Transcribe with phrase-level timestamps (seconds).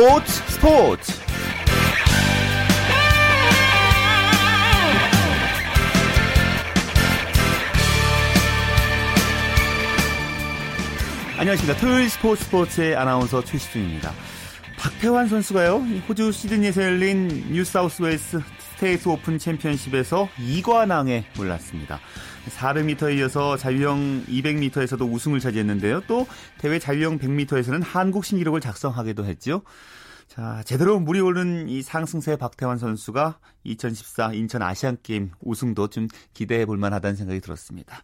[0.00, 1.12] 스포츠 스포츠
[11.36, 14.14] 안녕하십니까 토요일 스포츠 스포츠의 아나운서 최시중입니다
[14.78, 22.00] 박태환 선수가요 호주 시드니에서 열린 뉴사우스웨일스 스테이트 오픈 챔피언십에서 2관왕에 올랐습니다
[22.48, 26.02] 400m에 이어서 자유형 200m에서도 우승을 차지했는데요.
[26.06, 26.26] 또
[26.58, 29.62] 대회 자유형 100m에서는 한국 신기록을 작성하기도 했죠.
[30.30, 33.34] 자, 제대로 물이 오른 이 상승세 박태환 선수가
[33.64, 37.96] 2014 인천 아시안게임 우승도 좀 기대해 볼 만하다는 생각이 들었습니다.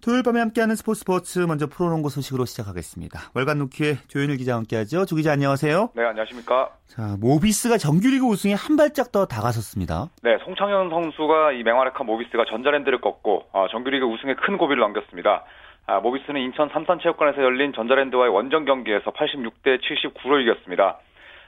[0.00, 3.20] 토요일 밤에 함께하는 스포츠 스포츠 먼저 프로농구 소식으로 시작하겠습니다.
[3.34, 5.04] 월간 루키의 조현일 기자와 함께하죠.
[5.04, 5.90] 조 기자 안녕하세요.
[5.94, 6.70] 네 안녕하십니까.
[6.86, 10.08] 자 모비스가 정규리그 우승에 한 발짝 더 다가섰습니다.
[10.22, 15.44] 네 송창현 선수가 이 맹활약한 모비스가 전자랜드를 꺾고 어, 정규리그 우승에 큰 고비를 남겼습니다.
[15.86, 20.98] 아, 모비스는 인천 삼산체육관에서 열린 전자랜드와의 원정 경기에서 86대 79로 이겼습니다.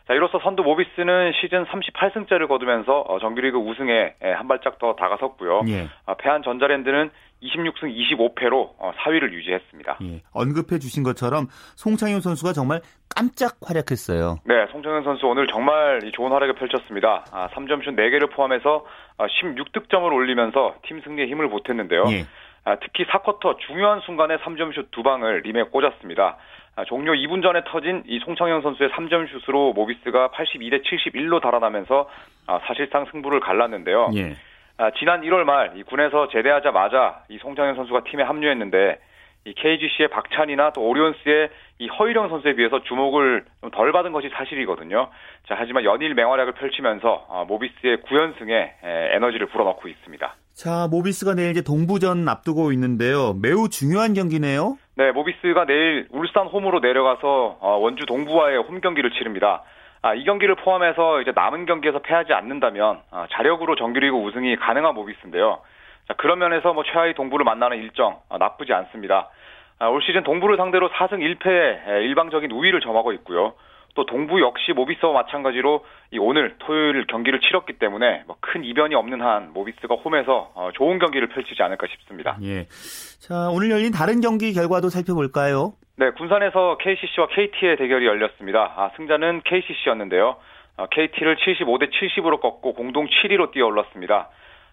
[0.07, 5.63] 자, 이로써 선두 모비스는 시즌 38승째를 거두면서 어, 정규리그 우승에 한 발짝 더 다가섰고요.
[5.69, 5.89] 예.
[6.07, 7.11] 아, 패한 전자랜드는
[7.43, 9.99] 26승 25패로 4위를 어, 유지했습니다.
[10.03, 10.23] 예.
[10.33, 12.81] 언급해 주신 것처럼 송창현 선수가 정말
[13.15, 14.39] 깜짝 활약했어요.
[14.45, 17.25] 네, 송창현 선수 오늘 정말 좋은 활약을 펼쳤습니다.
[17.31, 18.85] 아, 3점슛 4개를 포함해서
[19.19, 22.05] 16득점을 어, 올리면서 팀 승리에 힘을 보탰는데요.
[22.11, 22.27] 예.
[22.65, 26.37] 아, 특히 4쿼터 중요한 순간에 3점슛 두 방을 림에 꽂았습니다.
[26.75, 32.09] 아, 종료 2분 전에 터진 이 송창현 선수의 3점 슛으로 모비스가 82대 71로 달아나면서
[32.47, 34.11] 아, 사실상 승부를 갈랐는데요.
[34.15, 34.37] 예.
[34.79, 38.99] 아, 지난 1월 말 이 군에서 제대하자마자 이 송창현 선수가 팀에 합류했는데
[39.45, 45.09] 이 KGC의 박찬이나 또 오리온스의 이 허일영 선수에 비해서 주목을 덜 받은 것이 사실이거든요.
[45.49, 50.35] 자, 하지만 연일 맹활약을 펼치면서 어, 모비스의 9연승에 에너지를 불어넣고 있습니다.
[50.55, 53.35] 자, 모비스가 내일 이제 동부전 앞두고 있는데요.
[53.41, 54.77] 매우 중요한 경기네요.
[54.97, 59.63] 네, 모비스가 내일 울산 홈으로 내려가서 어, 원주 동부와의 홈 경기를 치릅니다.
[60.03, 65.61] 아, 이 경기를 포함해서 이제 남은 경기에서 패하지 않는다면 아, 자력으로 정규리그 우승이 가능한 모비스인데요.
[66.09, 69.31] 자, 그런 면에서 뭐 최하위 동부를 만나는 일정 아, 나쁘지 않습니다.
[69.79, 73.55] 아, 올 시즌 동부를 상대로 4승 1패 일방적인 우위를 점하고 있고요.
[73.95, 79.23] 또 동부 역시 모비스와 마찬가지로 이 오늘 토요일 경기를 치렀기 때문에 뭐 큰 이변이 없는
[79.23, 82.37] 한 모비스가 홈에서 어, 좋은 경기를 펼치지 않을까 싶습니다.
[82.43, 82.67] 예.
[83.21, 85.73] 자, 오늘 열린 다른 경기 결과도 살펴볼까요?
[85.97, 88.75] 네, 군산에서 KCC와 KT의 대결이 열렸습니다.
[88.77, 90.37] 아, 승자는 KCC였는데요.
[90.77, 94.29] 아, KT를 75대 70으로 꺾고 공동 7위로 뛰어 올랐습니다.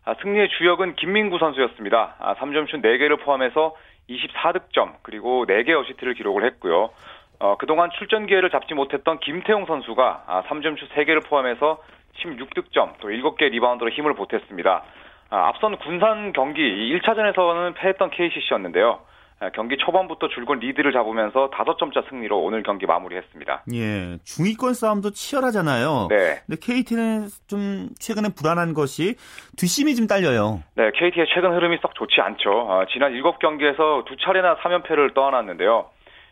[0.05, 2.15] 아, 승리의 주역은 김민구 선수였습니다.
[2.19, 3.75] 아, 3점슛 4개를 포함해서
[4.09, 6.89] 24득점 그리고 4개 어시트를 기록을 했고요.
[7.39, 11.81] 어, 그동안 출전 기회를 잡지 못했던 김태용 선수가 아, 3점슛 3개를 포함해서
[12.21, 14.83] 16득점 또 7개 리바운드로 힘을 보탰습니다.
[15.29, 18.99] 아, 앞선 군산 경기 1차전에서는 패했던 KCC였는데요.
[19.41, 23.63] 아, 경기 초반부터 줄곧 리드를 잡으면서 5점차 승리로 오늘 경기 마무리했습니다.
[23.73, 26.07] 예, 중위권 싸움도 치열하잖아요.
[26.09, 26.41] 네.
[26.45, 29.15] 근데 KT는 좀 최근에 불안한 것이
[29.57, 30.61] 뒷심이 좀 딸려요.
[30.75, 32.49] 네, KT의 최근 흐름이 썩 좋지 않죠.
[32.51, 35.85] 어, 지난 7경기에서 두 차례나 3연패를 떠안았는데요.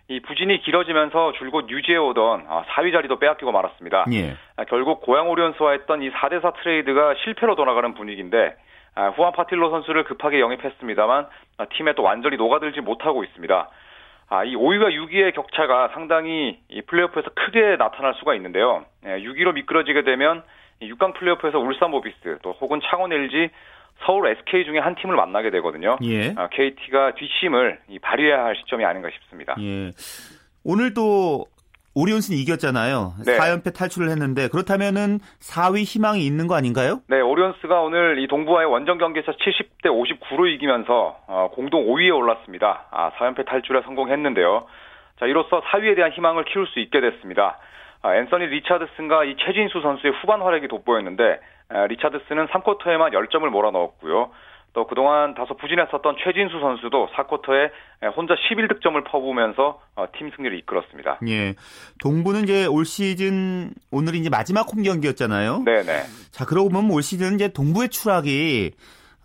[0.10, 4.06] 이 부진이 길어지면서 줄곧 유지해오던 4위 아, 자리도 빼앗기고 말았습니다.
[4.14, 4.36] 예.
[4.56, 8.56] 아, 결국 고양 오리온스와 했던 이 4대4 트레이드가 실패로 돌아가는 분위기인데
[8.96, 11.28] 아, 후안 파틸로 선수를 급하게 영입했습니다만
[11.74, 13.70] 팀에 또 완전히 녹아들지 못하고 있습니다.
[14.30, 18.86] 아, 이 5위와 6위의 격차가 상당히 이 플레이오프에서 크게 나타날 수가 있는데요.
[19.04, 20.44] 6위로 예, 미끄러지게 되면
[20.82, 23.50] 6강 플레이오프에서 울산 모비스 또 혹은 창원 LG
[24.06, 25.98] 서울 SK 중에 한 팀을 만나게 되거든요.
[26.04, 26.36] 예.
[26.52, 29.56] KT가 뒷심을 발휘해야 할 시점이 아닌가 싶습니다.
[29.60, 29.92] 예.
[30.64, 31.46] 오늘 또
[31.98, 33.14] 오리온스는 이겼잖아요.
[33.26, 33.38] 네.
[33.38, 37.02] 4연패 탈출을 했는데 그렇다면은 4위 희망이 있는 거 아닌가요?
[37.08, 42.86] 네, 오리온스가 오늘 이 동부와의 원정 경기에서 70대 59로 이기면서 어, 공동 5위에 올랐습니다.
[42.92, 44.68] 아, 4연패 탈출에 성공했는데요.
[45.20, 47.58] 자, 이로써 4위에 대한 희망을 키울 수 있게 됐습니다.
[48.04, 51.38] 아, 앤서니 리차드슨과 이 최진수 선수의 후반 활약이 돋보였는데 아,
[51.70, 54.32] 리차드슨은 3쿼터에만 10점을 몰아넣었고요.
[54.74, 57.72] 또 그동안 다소 부진했었던 최진수 선수도 4쿼터에
[58.16, 61.18] 혼자 11득점을 퍼부으면서 어, 팀 승리를 이끌었습니다.
[61.28, 61.56] 예.
[62.00, 65.64] 동부는 이제 올 시즌 오늘이 이제 마지막 홈 경기였잖아요.
[65.66, 66.04] 네 네.
[66.32, 68.74] 자, 그러고 보면 올 시즌 이제 동부의 추락이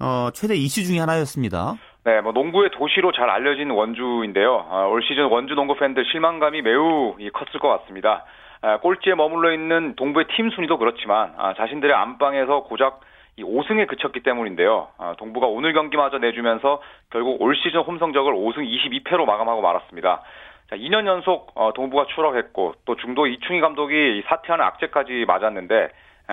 [0.00, 1.74] 어, 최대 이슈 중의 하나였습니다.
[2.04, 4.66] 네, 뭐 농구의 도시로 잘 알려진 원주인데요.
[4.70, 8.24] 어, 올 시즌 원주 농구 팬들 실망감이 매우 컸을 것 같습니다.
[8.62, 13.00] 아, 꼴찌에 머물러 있는 동부의 팀 순위도 그렇지만 아, 자신들의 안방에서 고작
[13.36, 14.88] 이 5승에 그쳤기 때문인데요.
[14.98, 16.80] 아, 동부가 오늘 경기마저 내주면서
[17.10, 20.22] 결국 올 시즌 홈 성적을 5승 22패로 마감하고 말았습니다.
[20.70, 25.88] 자, 2년 연속 어, 동부가 추락했고 또 중도 이충희 감독이 사퇴하는 악재까지 맞았는데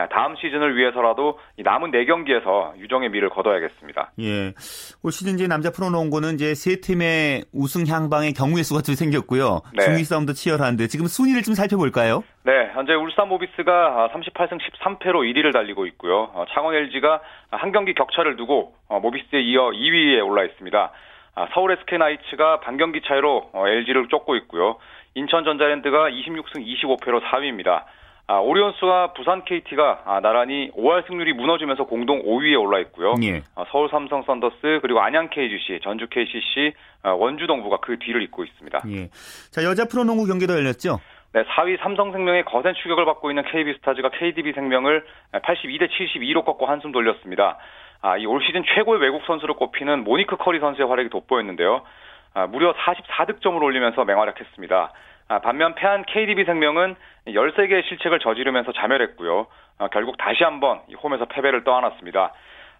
[0.09, 4.11] 다음 시즌을 위해서라도 남은 4경기에서 유정의 미를 거둬야겠습니다.
[4.19, 4.53] 예.
[5.03, 9.61] 올 시즌 이제 남자 프로농구는 이제 세 팀의 우승 향방의 경우의 수가 좀 생겼고요.
[9.75, 9.83] 네.
[9.83, 12.23] 중위 싸움도 치열한데 지금 순위를 좀 살펴볼까요?
[12.43, 16.29] 네, 현재 울산 모비스가 38승 13패로 1위를 달리고 있고요.
[16.33, 17.21] 어, 창원 LG가
[17.51, 20.91] 한 경기 격차를 두고 어, 모비스에 이어 2위에 올라 있습니다.
[21.35, 24.77] 아, 서울 SK나이츠가 반경기 차이로 LG를 어, 쫓고 있고요.
[25.15, 27.83] 인천 전자랜드가 26승 25패로 4위입니다.
[28.29, 33.15] 아, 오리온스와 부산 KT가 아, 나란히 5할 승률이 무너지면서 공동 5위에 올라 있고요.
[33.23, 33.41] 예.
[33.55, 38.43] 아, 서울 삼성 썬더스 그리고 안양 KGC, 전주 KCC, 아, 원주 동부가 그 뒤를 잇고
[38.43, 38.81] 있습니다.
[38.89, 39.09] 예.
[39.49, 40.99] 자 여자 프로농구 경기도 열렸죠?
[41.33, 45.03] 네, 4위 삼성생명의 거센 추격을 받고 있는 KB스타즈가 KDB생명을
[45.33, 47.57] 82대 72로 꺾고 한숨 돌렸습니다.
[48.01, 51.81] 아, 이 올 시즌 최고의 외국 선수로 꼽히는 모니크 커리 선수의 활약이 돋보였는데요.
[52.35, 54.93] 아, 무려 44득점을 올리면서 맹활약했습니다.
[55.29, 56.95] 아, 반면 패한 KDB 생명은
[57.27, 59.45] 13개의 실책을 저지르면서 자멸했고요.
[59.77, 62.33] 아, 결국 다시 한번 홈에서 패배를 떠안았습니다.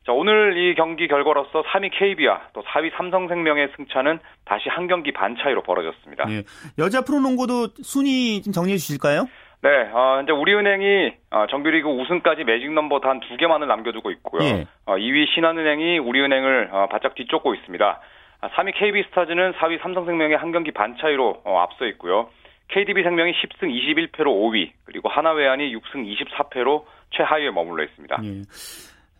[0.06, 5.36] 자, 오늘 이 경기 결과로서 3위 KB와 또 4위 삼성생명의 승차는 다시 한 경기 반
[5.38, 6.26] 차이로 벌어졌습니다.
[6.26, 6.42] 네.
[6.80, 9.28] 여자 프로농구도 순위 좀 정리해 주실까요?
[9.62, 14.42] 네, 어, 이제 우리은행이 어, 정규리그 우승까지 매직 넘버 단 두 개만을 남겨두고 있고요.
[14.44, 14.66] 예.
[14.88, 18.00] 어, 2위 신한은행이 우리은행을 어, 바짝 뒤쫓고 있습니다.
[18.42, 22.30] 3위 아, KB스타즈는 4위 삼성생명의 한 경기 반 차이로 어, 앞서 있고요.
[22.70, 28.18] KDB 생명이 10승 21패로 5위, 그리고 하나외환이 6승 24패로 최하위에 머물러 있습니다.
[28.24, 28.42] 예.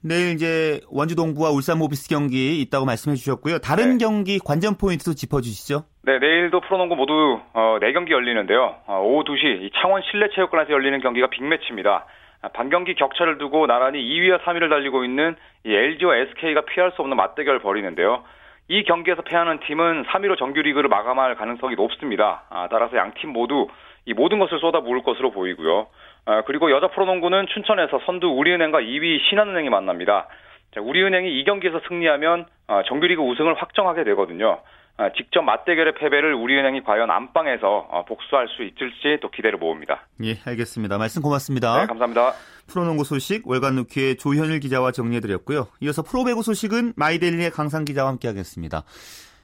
[0.02, 3.60] 내일 이제 원주 동부와 울산 모비스 경기 있다고 말씀해 주셨고요.
[3.60, 4.06] 다른 네.
[4.06, 5.84] 경기 관전 포인트도 짚어 주시죠.
[6.04, 8.78] 네, 내일도 프로농구 모두 어, 4경기 열리는데요.
[8.86, 12.06] 어, 오후 2시 창원 실내체육관에서 열리는 경기가 빅매치입니다.
[12.42, 17.18] 아, 반경기 격차를 두고 나란히 2위와 3위를 달리고 있는 이 LG와 SK가 피할 수 없는
[17.18, 18.24] 맞대결을 벌이는데요.
[18.70, 22.44] 이 경기에서 패하는 팀은 3위로 정규리그를 마감할 가능성이 높습니다.
[22.52, 23.68] 아, 따라서 양 팀 모두
[24.06, 25.88] 이 모든 것을 쏟아 부을 것으로 보이고요.
[26.26, 30.28] 아, 그리고 여자 프로농구는 춘천에서 선두 우리은행과 2위 신한은행이 만납니다.
[30.72, 34.60] 자, 우리은행이 이 경기에서 승리하면 아, 정규리그 우승을 확정하게 되거든요.
[35.00, 40.02] 아, 직접 맞대결의 패배를 우리은행이 과연 안방에서 어, 복수할 수 있을지 또 기대를 모읍니다.
[40.26, 40.98] 예, 알겠습니다.
[40.98, 41.80] 말씀 고맙습니다.
[41.80, 42.34] 네, 감사합니다.
[42.68, 45.68] 프로농구 소식 월간 루키의 조현일 기자와 정리해드렸고요.
[45.80, 48.84] 이어서 프로배구 소식은 마이데일리의 강상 기자와 함께하겠습니다.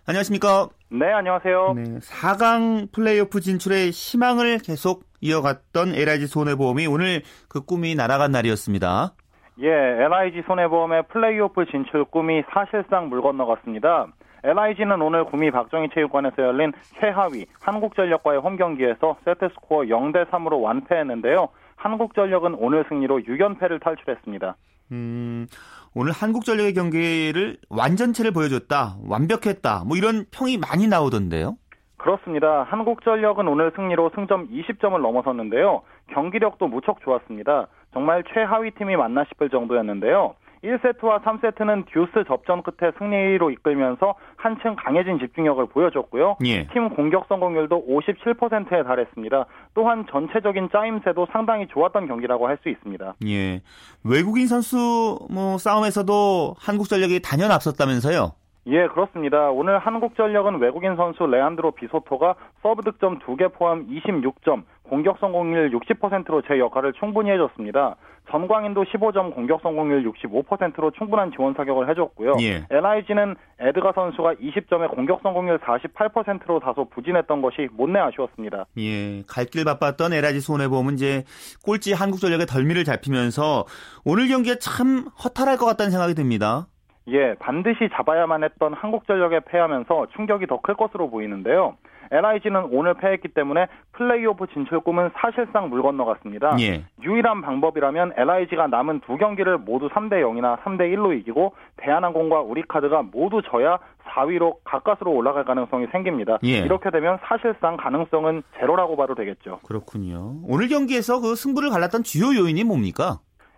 [0.06, 0.68] 안녕하십니까?
[0.90, 1.74] 네, 안녕하세요.
[1.78, 9.13] 네, 4강 플레이오프 진출의 희망을 계속 이어갔던 LIG 손해보험이 오늘 그 꿈이 날아간 날이었습니다.
[9.62, 14.07] 예, LIG 손해보험의 플레이오프 진출 꿈이 사실상 물 건너갔습니다.
[14.45, 21.50] LIG는 오늘 구미 박정희 체육관에서 열린 최하위 한국전력과의 홈 경기에서 세트 스코어 0대 3으로 완패했는데요.
[21.75, 24.56] 한국전력은 오늘 승리로 6연패를 탈출했습니다.
[24.92, 25.47] 음,
[25.95, 31.57] 오늘 한국전력의 경기를 완전체를 보여줬다, 완벽했다, 뭐 이런 평이 많이 나오던데요.
[31.97, 32.63] 그렇습니다.
[32.63, 35.81] 한국전력은 오늘 승리로 승점 20점을 넘어섰는데요.
[36.13, 37.65] 경기력도 무척 좋았습니다.
[37.94, 40.36] 정말 최하위 팀이 맞나 싶을 정도였는데요.
[40.65, 46.38] 1세트와 3세트는 듀스 접전 끝에 승리로 이끌면서 한층 강해진 집중력을 보여줬고요.
[46.45, 46.67] 예.
[46.67, 49.45] 팀 공격 성공률도 57%에 달했습니다.
[49.73, 53.15] 또한 전체적인 짜임새도 상당히 좋았던 경기라고 할 수 있습니다.
[53.27, 53.62] 예.
[54.06, 58.31] 외국인 선수 뭐 싸움에서도 한국 전력이 단연 앞섰다면서요?
[58.68, 59.51] 예, 그렇습니다.
[59.51, 66.59] 오늘 한국전력은 외국인 선수 레안드로 비소토가 서브 득점 2개 포함 26점, 공격 성공률 60%로 제
[66.59, 67.95] 역할을 충분히 해줬습니다.
[68.31, 72.33] 전광인도 15점 공격 성공률 65%로 충분한 지원 사격을 해줬고요.
[72.42, 72.65] 예.
[72.71, 78.65] LIG는 에드가 선수가 20점에 공격 성공률 48%로 다소 부진했던 것이 못내 아쉬웠습니다.
[78.80, 81.23] 예, 갈 길 바빴던 LIG 손해보험은 이제
[81.63, 83.65] 꼴찌 한국전력의 덜미를 잡히면서
[84.04, 86.68] 오늘 경기에 참 허탈할 것 같다는 생각이 듭니다.
[87.07, 91.76] 예, 반드시 잡아야만 했던 한국전력에 패하면서 충격이 더 클 것으로 보이는데요.
[92.12, 96.56] LIG는 오늘 패했기 때문에 플레이오프 진출 꿈은 사실상 물 건너갔습니다.
[96.59, 96.83] 예.
[97.04, 103.42] 유일한 방법이라면 LIG가 남은 두 경기를 모두 3대 0이나 3대 1로 이기고 대한항공과 우리카드가 모두
[103.52, 106.38] 져야 4위로 가까스로 올라갈 가능성이 생깁니다.
[106.44, 106.59] 예.
[106.59, 109.59] 이렇게 되면 사실상 가능성은 제로라고 봐도 되겠죠.
[109.66, 110.35] 그렇군요.
[110.47, 113.18] 오늘 경기에서 그 승부를 갈랐던 주요 요인이 뭡니까?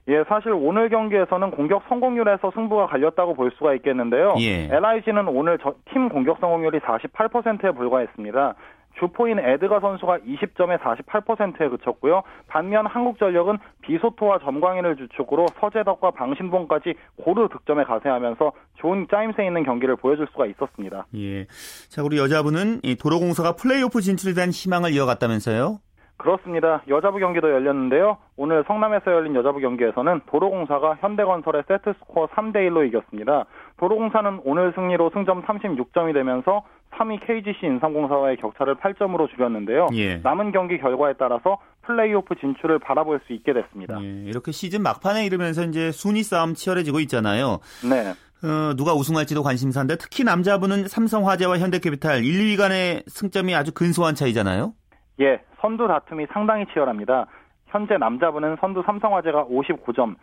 [0.10, 4.36] 예, 사실 오늘 경기에서는 공격 성공률에서 승부가 갈렸다고 볼 수가 있겠는데요.
[4.40, 4.70] 예.
[4.72, 5.58] LIG는 오늘
[5.92, 8.56] 팀 공격 성공률이 48%에 불과했습니다.
[9.00, 12.24] 주포인 에드가 선수가 20점에 48%에 그쳤고요.
[12.48, 20.28] 반면 한국전력은 비소토와 점광인을 주축으로 서재덕과 방신봉까지 고루 득점에 가세하면서 좋은 짜임새 있는 경기를 보여줄
[20.32, 21.06] 수가 있었습니다.
[21.16, 21.46] 예.
[21.90, 25.80] 자, 우리 여자분은 도로공사가 플레이오프 진출에 대한 희망을 이어갔다면서요?
[26.18, 26.82] 그렇습니다.
[26.88, 28.18] 여자부 경기도 열렸는데요.
[28.36, 33.46] 오늘 성남에서 열린 여자부 경기에서는 도로공사가 현대건설의 세트스코어 3대1로 이겼습니다.
[33.78, 36.64] 도로공사는 오늘 승리로 승점 36점이 되면서
[36.98, 39.88] 3위 KGC 인삼공사와의 격차를 8점으로 줄였는데요.
[39.94, 40.18] 예.
[40.18, 44.02] 남은 경기 결과에 따라서 플레이오프 진출을 바라볼 수 있게 됐습니다.
[44.02, 44.24] 예.
[44.26, 47.60] 이렇게 시즌 막판에 이르면서 이제 순위 싸움 치열해지고 있잖아요.
[47.88, 48.14] 네.
[48.44, 54.74] 어, 누가 우승할지도 관심사인데 특히 남자분은 삼성화재와 현대캐피탈 1, 2위 간의 승점이 아주 근소한 차이잖아요.
[55.20, 57.28] 예, 선두 다툼이 상당히 치열합니다.
[57.68, 60.16] 현재 남자분은 선두 삼성화재가 59점,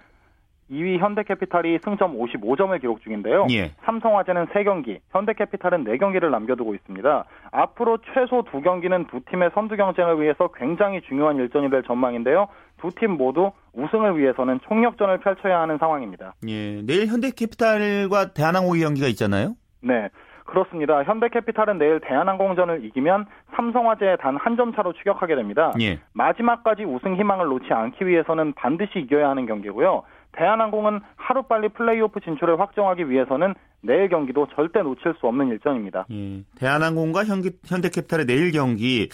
[0.70, 3.46] 2위 현대캐피탈이 승점 55점을 기록 중인데요.
[3.50, 3.72] 예.
[3.84, 7.24] 삼성화재는 3경기, 현대캐피탈은 4경기를 남겨두고 있습니다.
[7.50, 12.48] 앞으로 최소 2경기는 두 팀의 선두 경쟁을 위해서 굉장히 중요한 일전이 될 전망인데요.
[12.78, 16.34] 두 팀 모두 우승을 위해서는 총력전을 펼쳐야 하는 상황입니다.
[16.48, 19.54] 예, 내일 현대캐피탈과 대한항공의 경기가 있잖아요.
[19.82, 20.08] 네.
[20.44, 21.02] 그렇습니다.
[21.04, 25.72] 현대캐피탈은 내일 대한항공전을 이기면 삼성화재에 단 한 점 차로 추격하게 됩니다.
[25.80, 25.98] 예.
[26.12, 30.02] 마지막까지 우승 희망을 놓지 않기 위해서는 반드시 이겨야 하는 경기고요.
[30.32, 36.06] 대한항공은 하루빨리 플레이오프 진출을 확정하기 위해서는 내일 경기도 절대 놓칠 수 없는 일정입니다.
[36.10, 36.42] 예.
[36.58, 39.08] 대한항공과 현대캐피탈의 내일 경기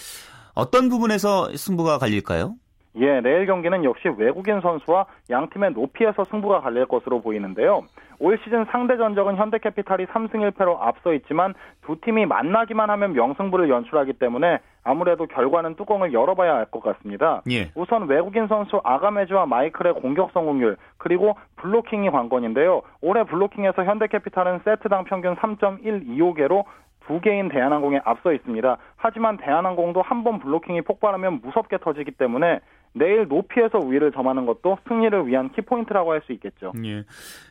[0.55, 2.55] 어떤 부분에서 승부가 갈릴까요?
[3.01, 7.83] 예, 내일 경기는 역시 외국인 선수와 양 팀의 높이에서 승부가 갈릴 것으로 보이는데요.
[8.19, 11.55] 올 시즌 상대 전적은 현대캐피탈이 3승 1패로 앞서 있지만
[11.87, 17.41] 두 팀이 만나기만 하면 명승부를 연출하기 때문에 아무래도 결과는 뚜껑을 열어봐야 할것 같습니다.
[17.51, 17.71] 예.
[17.75, 22.83] 우선 외국인 선수 아가메즈와 마이클의 공격 성공률 그리고 블로킹이 관건인데요.
[23.01, 26.65] 올해 블로킹에서 현대캐피탈은 세트당 평균 3.125개로
[27.07, 28.77] 두 개인 대한항공에 앞서 있습니다.
[28.97, 32.61] 하지만 대한항공도 한 번 블로킹이 폭발하면 무섭게 터지기 때문에
[32.93, 36.73] 내일 높이에서 우위를 점하는 것도 승리를 위한 키포인트라고 할 수 있겠죠.
[36.85, 37.05] 예.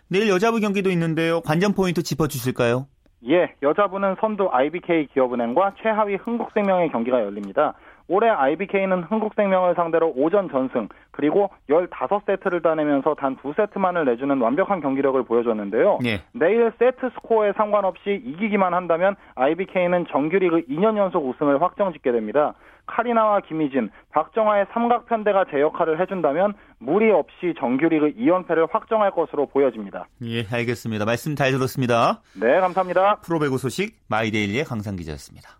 [0.10, 1.42] 내일 여자부 경기도 있는데요.
[1.42, 2.88] 관전 포인트 짚어주실까요?
[3.28, 7.74] 예, 여자부는 선두 IBK 기업은행과 최하위 흥국생명의 경기가 열립니다.
[8.08, 10.88] 올해 IBK는 흥국생명을 상대로 오전 전승
[11.20, 16.00] 그리고 15세트를 따내면서 단 2세트만을 내주는 완벽한 경기력을 보여줬는데요.
[16.06, 16.22] 예.
[16.32, 22.54] 내일 세트 스코어에 상관없이 이기기만 한다면 IBK는 정규리그 2년 연속 우승을 확정짓게 됩니다.
[22.86, 30.08] 카리나와 김희진, 박정화의 삼각편대가 제 역할을 해준다면 무리 없이 정규리그 2연패를 확정할 것으로 보여집니다.
[30.24, 31.04] 예, 알겠습니다.
[31.04, 32.22] 말씀 잘 들었습니다.
[32.40, 33.18] 네, 감사합니다.
[33.26, 35.60] 프로배구 소식 마이데일리의 강상 기자였습니다.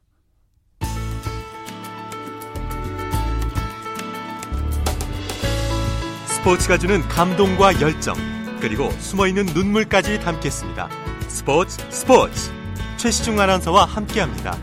[6.40, 8.16] 스포츠가 주는 감동과 열정,
[8.62, 10.88] 그리고 숨어있는 눈물까지 담겠습니다.
[11.28, 12.50] 스포츠 스포츠
[12.96, 14.54] 최시중 아나운서와 함께합니다.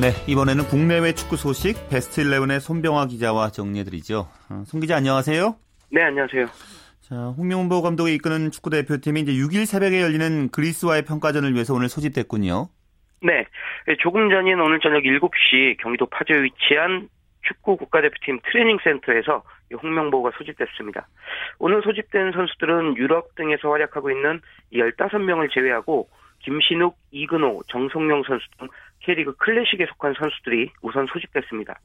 [0.00, 4.28] 네, 이번에는 국내외 축구 소식 베스트 11의 손병화 기자와 정리해드리죠.
[4.50, 5.56] 어, 손 기자 안녕하세요.
[5.90, 6.46] 네, 안녕하세요.
[7.00, 12.68] 자, 홍명보 감독이 이끄는 축구 대표팀이 이제 6일 새벽에 열리는 그리스와의 평가전을 위해서 오늘 소집됐군요.
[13.22, 13.46] 네,
[13.98, 17.08] 조금 전인 오늘 저녁 7시 경기도 파주에 위치한
[17.46, 19.42] 축구 국가대표팀 트레이닝 센터에서
[19.82, 21.06] 홍명보가 소집됐습니다.
[21.58, 24.40] 오늘 소집된 선수들은 유럽 등에서 활약하고 있는
[24.72, 26.08] 15명을 제외하고
[26.40, 28.68] 김신욱, 이근호, 정성명 선수 등
[29.00, 31.78] K리그 클래식에 속한 선수들이 우선 소집됐습니다.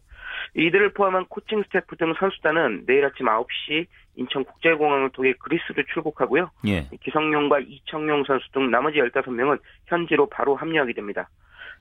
[0.55, 6.51] 이들을 포함한 코칭 스태프 등 선수단은 내일 아침 9시 인천국제공항을 통해 그리스를 출국하고요.
[6.67, 6.87] 예.
[7.01, 11.29] 기성용과 이청용 선수 등 나머지 15명은 현지로 바로 합류하게 됩니다.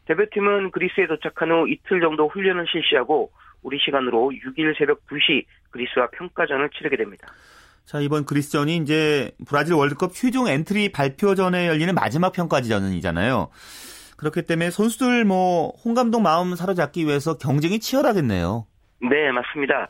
[0.06, 3.30] 대표팀은 그리스에 도착한 후 이틀 정도 훈련을 실시하고
[3.62, 7.28] 우리 시간으로 6일 새벽 2시 그리스와 평가전을 치르게 됩니다.
[7.84, 13.48] 자, 이번 그리스전이 이제 브라질 월드컵 최종 엔트리 발표 전에 열리는 마지막 평가전이잖아요.
[14.16, 18.66] 그렇기 때문에 선수들 뭐, 홍 감독 마음 사로잡기 위해서 경쟁이 치열하겠네요.
[19.02, 19.88] 네, 맞습니다.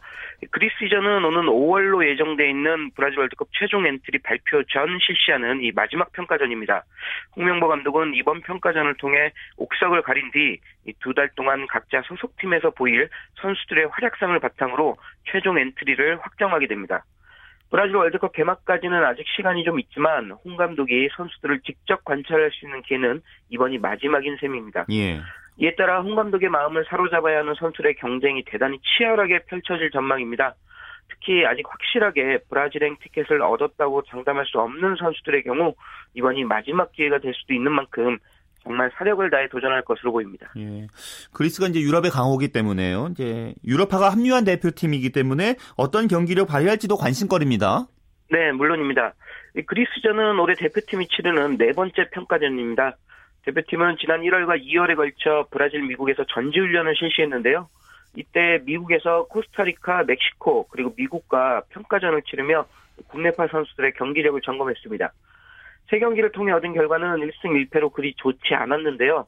[0.53, 6.85] 그리스전은 오는 5월로 예정돼 있는 브라질 월드컵 최종 엔트리 발표 전 실시하는 이 마지막 평가전입니다.
[7.37, 10.59] 홍명보 감독은 이번 평가전을 통해 옥석을 가린 뒤
[11.01, 13.09] 두 달 동안 각자 소속팀에서 보일
[13.41, 14.97] 선수들의 활약상을 바탕으로
[15.31, 17.05] 최종 엔트리를 확정하게 됩니다.
[17.71, 23.23] 브라질 월드컵 개막까지는 아직 시간이 좀 있지만 홍 감독이 선수들을 직접 관찰할 수 있는 기회는
[23.51, 24.87] 이번이 마지막인 셈입니다.
[24.91, 25.21] 예.
[25.59, 30.55] 이에 따라 홍 감독의 마음을 사로잡아야 하는 선수들의 경쟁이 대단히 치열하게 펼쳐질 전망입니다.
[31.11, 35.75] 특히 아직 확실하게 브라질행 티켓을 얻었다고 장담할 수 없는 선수들의 경우
[36.15, 38.19] 이번이 마지막 기회가 될 수도 있는 만큼
[38.63, 40.53] 정말 사력을 다해 도전할 것으로 보입니다.
[40.59, 40.87] 예.
[41.33, 43.09] 그리스가 이제 유럽의 강호기 때문에요.
[43.13, 47.87] 이제 유럽파가 합류한 대표팀이기 때문에 어떤 경기력 발휘할지도 관심거리입니다.
[48.31, 49.15] 네, 물론입니다.
[49.67, 52.97] 그리스전은 올해 대표팀이 치르는 네 번째 평가전입니다.
[53.45, 57.69] 대표팀은 지난 1월과 2월에 걸쳐 브라질, 미국에서 전지훈련을 실시했는데요.
[58.17, 62.67] 이때 미국에서 코스타리카, 멕시코, 그리고 미국과 평가전을 치르며
[63.09, 65.13] 국내파 선수들의 경기력을 점검했습니다.
[65.89, 69.27] 세 경기를 통해 얻은 결과는 1승 1패로 그리 좋지 않았는데요.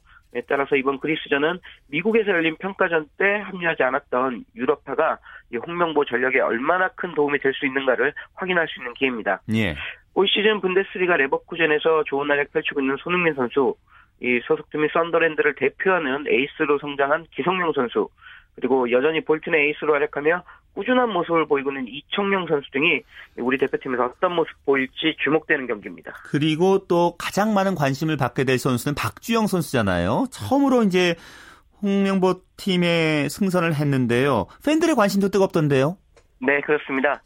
[0.49, 5.19] 따라서 이번 그리스전은 미국에서 열린 평가전 때 합류하지 않았던 유럽파가
[5.66, 9.42] 홍명보 전력에 얼마나 큰 도움이 될 수 있는가를 확인할 수 있는 기회입니다.
[9.54, 9.76] 예.
[10.14, 13.75] 올 시즌 분데스리가 레버쿠젠에서 좋은 활약 펼치고 있는 손흥민 선수,
[14.23, 18.09] 이 소속팀인 썬더랜드를 대표하는 에이스로 성장한 기성용 선수,
[18.55, 20.43] 그리고 여전히 볼튼의 에이스로 활약하며
[20.75, 23.02] 꾸준한 모습을 보이고 있는 이청용 선수 등이
[23.38, 26.12] 우리 대표팀에서 어떤 모습 보일지 주목되는 경기입니다.
[26.31, 30.26] 그리고 또 가장 많은 관심을 받게 될 선수는 박주영 선수잖아요.
[30.31, 31.17] 처음으로 이제
[31.83, 34.47] 홍명보 팀에 승선을 했는데요.
[34.64, 35.97] 팬들의 관심도 뜨겁던데요.
[36.41, 37.23] 네, 그렇습니다.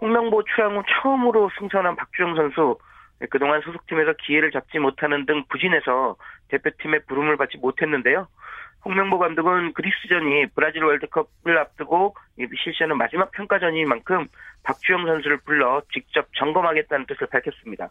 [0.00, 2.78] 홍명보 출항 후 처음으로 승선한 박주영 선수
[3.30, 6.16] 그동안 소속팀에서 기회를 잡지 못하는 등 부진해서
[6.48, 8.28] 대표팀의 부름을 받지 못했는데요.
[8.84, 12.14] 홍명보 감독은 그리스전이 브라질 월드컵을 앞두고
[12.62, 14.28] 실시하는 마지막 평가전인 만큼
[14.62, 17.90] 박주영 선수를 불러 직접 점검하겠다는 뜻을 밝혔습니다.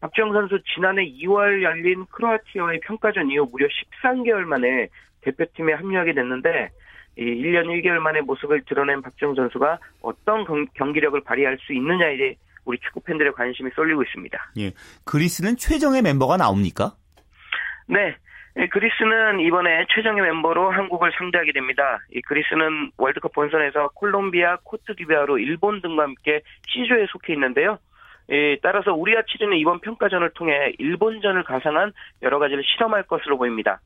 [0.00, 4.88] 박주영 선수 지난해 2월 열린 크로아티아와의 평가전 이후 무려 13개월 만에
[5.22, 6.70] 대표팀에 합류하게 됐는데
[7.16, 10.44] 이 1년 1개월 만에 모습을 드러낸 박주영 선수가 어떤
[10.74, 14.52] 경기력을 발휘할 수 있느냐에 우리 축구 팬들의 관심이 쏠리고 있습니다.
[14.58, 14.72] 예.
[15.04, 16.94] 그리스는 최정의 멤버가 나옵니까?
[17.86, 18.16] 네.
[18.70, 21.98] 그리스는 이번에 최정의 멤버로 한국을 상대하게 됩니다.
[22.12, 27.78] 이 그리스는 월드컵 본선에서 콜롬비아, 코트디베아로 일본 등과 함께 C조에 속해 있는데요.
[28.30, 31.92] 예, 따라서 우리와 치르는 이번 평가전을 통해 일본전을 가상한
[32.22, 33.80] 여러 가지를 실험할 것으로 보입니다.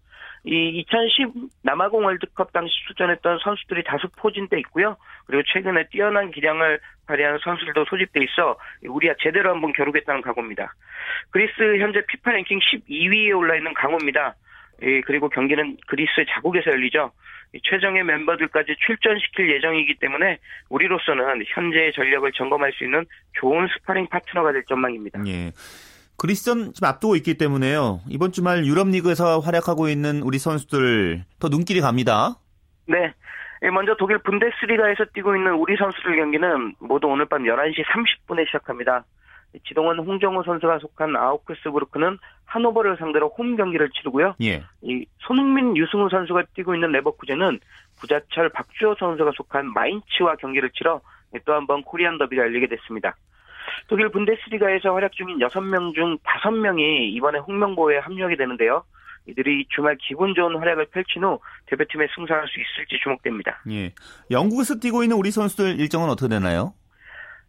[0.44, 4.96] 이 2010 남아공 월드컵 당시 출전했던 선수들이 다수 포진돼 있고요.
[5.26, 10.74] 그리고 최근에 뛰어난 기량을 발휘하는 선수들도 소집돼 있어 우리가 제대로 한번 겨루겠다는 각오입니다.
[11.30, 14.34] 그리스 현재 피파 랭킹 12위에 올라 있는 강호입니다.
[14.82, 17.10] 예, 그리고 경기는 그리스 자국에서 열리죠.
[17.64, 23.04] 최정예 멤버들까지 출전시킬 예정이기 때문에 우리로서는 현재의 전력을 점검할 수 있는
[23.40, 25.20] 좋은 스파링 파트너가 될 전망입니다.
[25.26, 25.50] 예.
[26.18, 28.00] 그리스전 지금 앞두고 있기 때문에요.
[28.08, 32.36] 이번 주말 유럽 리그에서 활약하고 있는 우리 선수들 더 눈길이 갑니다.
[32.86, 33.14] 네.
[33.62, 39.04] 예, 먼저 독일 분데스리가에서 뛰고 있는 우리 선수들 경기는 모두 오늘 밤 11시 30분에 시작합니다.
[39.66, 44.34] 지동원 홍정호 선수가 속한 아우크스부르크는 하노버를 상대로 홈 경기를 치르고요.
[44.42, 44.62] 예.
[44.82, 47.58] 이 손흥민, 유승우 선수가 뛰고 있는 레버쿠젠은
[48.00, 51.00] 구자철, 박주호 선수가 속한 마인츠와 경기를 치러
[51.44, 53.16] 또 한 번 코리안 더비가 열리게 됐습니다.
[53.86, 58.84] 독일 분데스리가에서 활약 중인 6명 중 5명이 이번에 홍명보에 합류하게 되는데요.
[59.26, 63.60] 이들이 주말 기분 좋은 활약을 펼친 후 대표팀에 승선할 수 있을지 주목됩니다.
[63.70, 63.92] 예.
[64.30, 66.72] 영국에서 뛰고 있는 우리 선수들 일정은 어떻게 되나요?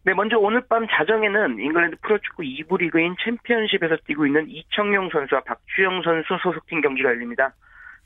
[0.02, 6.02] 네, 먼저 오늘 밤 자정에는 잉글랜드 프로축구 2부 리그인 챔피언십에서 뛰고 있는 이청용 선수와 박주영
[6.02, 7.52] 선수 소속팀 경기가 열립니다.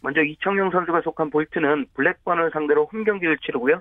[0.00, 3.80] 먼저 이청용 선수가 속한 볼턴은 블랙번을 상대로 홈 경기를 치르고요.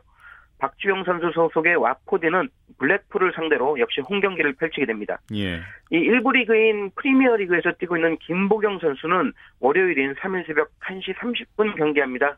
[0.63, 2.47] 박주영 선수 소속의 와포드는
[2.80, 5.19] 블랙풀을 상대로 역시 홈 경기를 펼치게 됩니다.
[5.34, 5.60] 예.
[5.91, 12.38] 이 1부 리그인 프리미어 리그에서 뛰고 있는 김보경 선수는 월요일인 3일 새벽 1시 30분 경기합니다.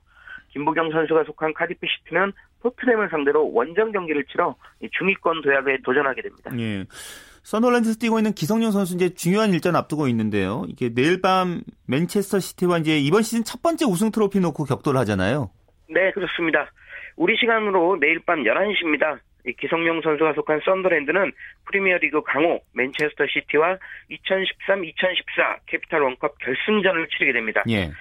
[0.50, 2.32] 김보경 선수가 속한 카디프 시티는
[2.64, 4.56] 토트넘을 상대로 원정 경기를 치러
[4.98, 6.52] 중위권 도약에 도전하게 됩니다.
[6.58, 6.86] 예.
[7.44, 10.66] 선덜랜드에서 뛰고 있는 기성용 선수 이제 중요한 일전 앞두고 있는데요.
[10.68, 15.52] 이게 내일 밤 맨체스터 시티와 이제 이번 시즌 첫 번째 우승 트로피 놓고 격돌을 하잖아요.
[15.88, 16.72] 네, 그렇습니다.
[17.15, 19.19] 우리 시간으로 내일 밤 11시입니다.
[19.60, 21.32] 기성용 선수가 속한 선덜랜드는
[21.65, 23.78] 프리미어리그 강호 맨체스터 시티와
[24.10, 27.63] 2013-2014 캐피탈 원컵 결승전을 치르게 됩니다.
[27.69, 27.91] 예.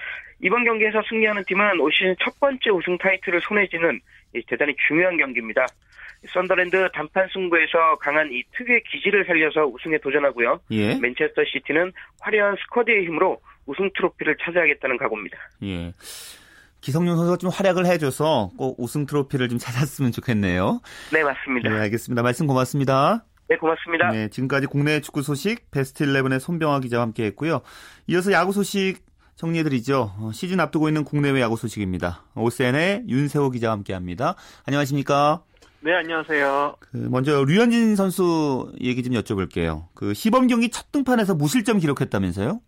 [0.40, 4.00] 이번 경기에서 승리하는 팀은 올 시즌 첫 번째 우승 타이틀을 손에 쥐는
[4.48, 5.66] 대단히 중요한 경기입니다.
[6.28, 10.60] 선덜랜드 단판 승부에서 강한 이 특유의 기질을 살려서 우승에 도전하고요.
[10.70, 10.98] 예.
[10.98, 15.38] 맨체스터 시티는 화려한 스쿼드의 힘으로 우승 트로피를 차지하겠다는 각오입니다.
[15.64, 15.92] 예.
[16.84, 20.82] 기성용 선수가 좀 활약을 해줘서 꼭 우승 트로피를 좀 찾았으면 좋겠네요.
[21.14, 21.70] 네, 맞습니다.
[21.70, 22.22] 네, 알겠습니다.
[22.22, 23.24] 말씀 고맙습니다.
[23.48, 24.10] 네, 고맙습니다.
[24.10, 27.62] 네, 지금까지 국내 축구 소식 베스트 11의 손병화 기자와 함께 했고요.
[28.08, 28.98] 이어서 야구 소식
[29.36, 30.12] 정리해드리죠.
[30.18, 32.24] 어, 시즌 앞두고 있는 국내외 야구 소식입니다.
[32.36, 34.34] 오센의 윤세호 기자와 함께합니다.
[34.66, 35.42] 안녕하십니까?
[35.80, 36.76] 네, 안녕하세요.
[36.80, 39.86] 그 먼저 류현진 선수 얘기 좀 여쭤볼게요.
[39.94, 42.60] 그 시범 경기 첫 등판에서 무실점 기록했다면서요?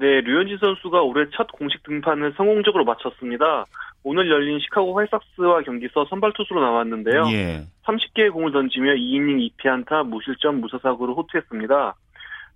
[0.00, 3.64] 네, 류현진 선수가 올해 첫 공식 등판을 성공적으로 마쳤습니다.
[4.04, 7.24] 오늘 열린 시카고 화이삭스와 경기서 선발 투수로 나왔는데요.
[7.32, 7.66] 예.
[7.84, 11.94] 30개의 공을 던지며 2이닝 2피안타 무실점 무사사구로 호투했습니다.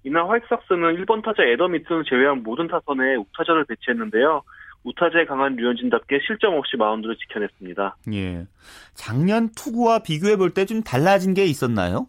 [0.04, 4.42] 이날 화이트삭스는 1번 타자 애덤 이튼을 제외한 모든 타선에 우타자를 배치했는데요.
[4.84, 7.96] 우타자에 강한 류현진답게 실점 없이 마운드를 지켜냈습니다.
[8.14, 8.46] 예.
[8.94, 12.06] 작년 투구와 비교해 볼 때 좀 달라진 게 있었나요?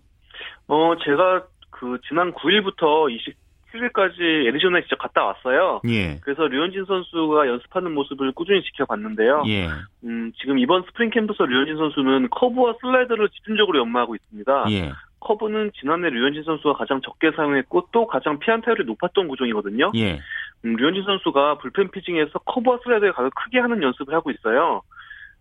[0.67, 3.09] 어, 제가 그 지난 9일부터
[3.73, 5.81] 27일까지 애리조나에 직접 갔다 왔어요.
[5.87, 6.19] 예.
[6.21, 9.43] 그래서 류현진 선수가 연습하는 모습을 꾸준히 지켜봤는데요.
[9.47, 9.67] 예.
[10.03, 14.65] 음, 지금 이번 스프링 캠프에서 류현진 선수는 커브와 슬라이더를 집중적으로 연마하고 있습니다.
[14.71, 14.91] 예.
[15.19, 19.91] 커브는 지난해 류현진 선수가 가장 적게 사용했고 또 가장 피안타율이 높았던 구종이거든요.
[19.95, 20.19] 예.
[20.65, 24.81] 음, 류현진 선수가 불펜 피칭에서 커브와 슬라이더를 각을 크게 하는 연습을 하고 있어요.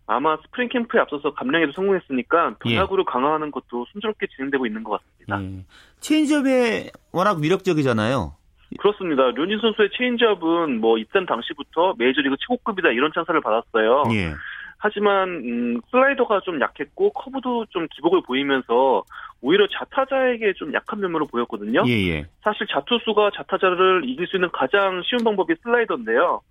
[0.05, 3.11] 아마 스프링 캠프에 앞서서 감량에도 성공했으니까 변화구를 예.
[3.11, 5.41] 강화하는 것도 순조롭게 진행되고 있는 것 같습니다.
[5.41, 5.65] 예.
[5.99, 8.33] 체인지업에 워낙 위력적이잖아요.
[8.79, 9.29] 그렇습니다.
[9.31, 14.03] 류현진 선수의 체인지업은 뭐 입단 당시부터 메이저리그 최고급이다 이런 찬사를 받았어요.
[14.13, 14.33] 예.
[14.79, 19.03] 하지만 음, 슬라이더가 좀 약했고 커브도 좀 기복을 보이면서
[19.41, 21.83] 오히려 자타자에게 좀 약한 면모를 보였거든요.
[21.87, 22.25] 예, 예.
[22.43, 26.41] 사실 자투수가 자타자를 이길 수 있는 가장 쉬운 방법이 슬라이더인데요.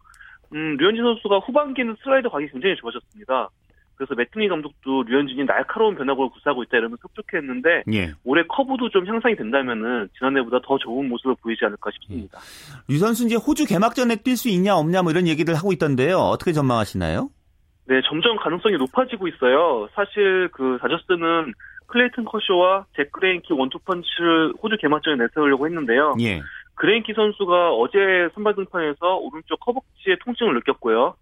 [0.55, 3.49] 음, 류현진 선수가 후반기는 슬라이더 각이 굉장히 좋아졌습니다.
[3.97, 8.12] 그래서 매트니 감독도 류현진이 날카로운 변화구를 구사하고 있다 이러면서 흡족해했는데 예.
[8.25, 12.38] 올해 커브도 좀 향상이 된다면은 지난해보다 더 좋은 모습을 보이지 않을까 싶습니다.
[12.88, 16.19] 류 선수 이제 호주 개막전에 뛸 수 있냐 없냐 뭐 이런 얘기를 하고 있던데요.
[16.19, 17.29] 어떻게 전망하시나요?
[17.87, 19.88] 네, 점점 가능성이 높아지고 있어요.
[19.95, 21.53] 사실 그 다저스는
[21.87, 26.15] 클레이튼 커쇼와 잭 그레인키 원투펀치를 호주 개막전에 내세우려고 했는데요.
[26.21, 26.41] 예.
[26.74, 31.14] 그레인키 선수가 어제 선발 등판에서 오른쪽 허벅지에 통증을 느꼈고요.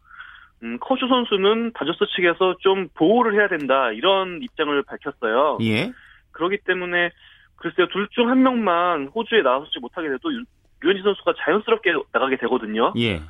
[0.63, 5.59] 음, 커쇼 선수는 다저스 측에서 좀 보호를 해야 된다 이런 입장을 밝혔어요.
[5.63, 5.93] 예.
[6.33, 7.11] 그렇기 때문에
[7.57, 10.29] 글쎄요 둘 중 한 명만 호주에 나서지 못하게 돼도
[10.83, 12.93] 류현진 선수가 자연스럽게 나가게 되거든요.
[12.99, 13.21] 예.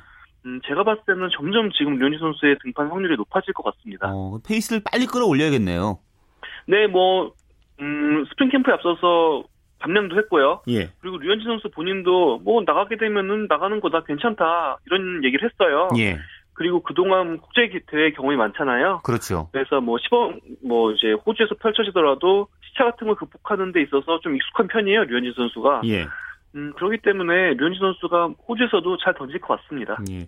[0.45, 4.09] 음, 제가 봤을 때는 점점 지금 류현진 선수의 등판 확률이 높아질 것 같습니다.
[4.13, 5.99] 어, 페이스를 빨리 끌어올려야겠네요.
[6.67, 7.33] 네, 뭐
[7.79, 9.43] 음, 스프링 캠프에 앞서서
[9.81, 10.61] 감량도 했고요.
[10.69, 10.89] 예.
[11.01, 15.89] 그리고 류현진 선수 본인도 뭐 나가게 되면은 나가는 거다 괜찮다 이런 얘기를 했어요.
[15.97, 16.17] 예.
[16.53, 19.01] 그리고 그동안 국제 대회 경험이 많잖아요.
[19.03, 19.49] 그렇죠.
[19.51, 24.67] 그래서 뭐 시범 뭐 이제 호주에서 펼쳐지더라도 시차 같은 걸 극복하는 데 있어서 좀 익숙한
[24.67, 25.05] 편이에요.
[25.05, 25.81] 류현진 선수가.
[25.85, 26.05] 예.
[26.55, 29.97] 음, 그렇기 때문에 류현진 선수가 호주에서도 잘 던질 것 같습니다.
[30.11, 30.27] 예.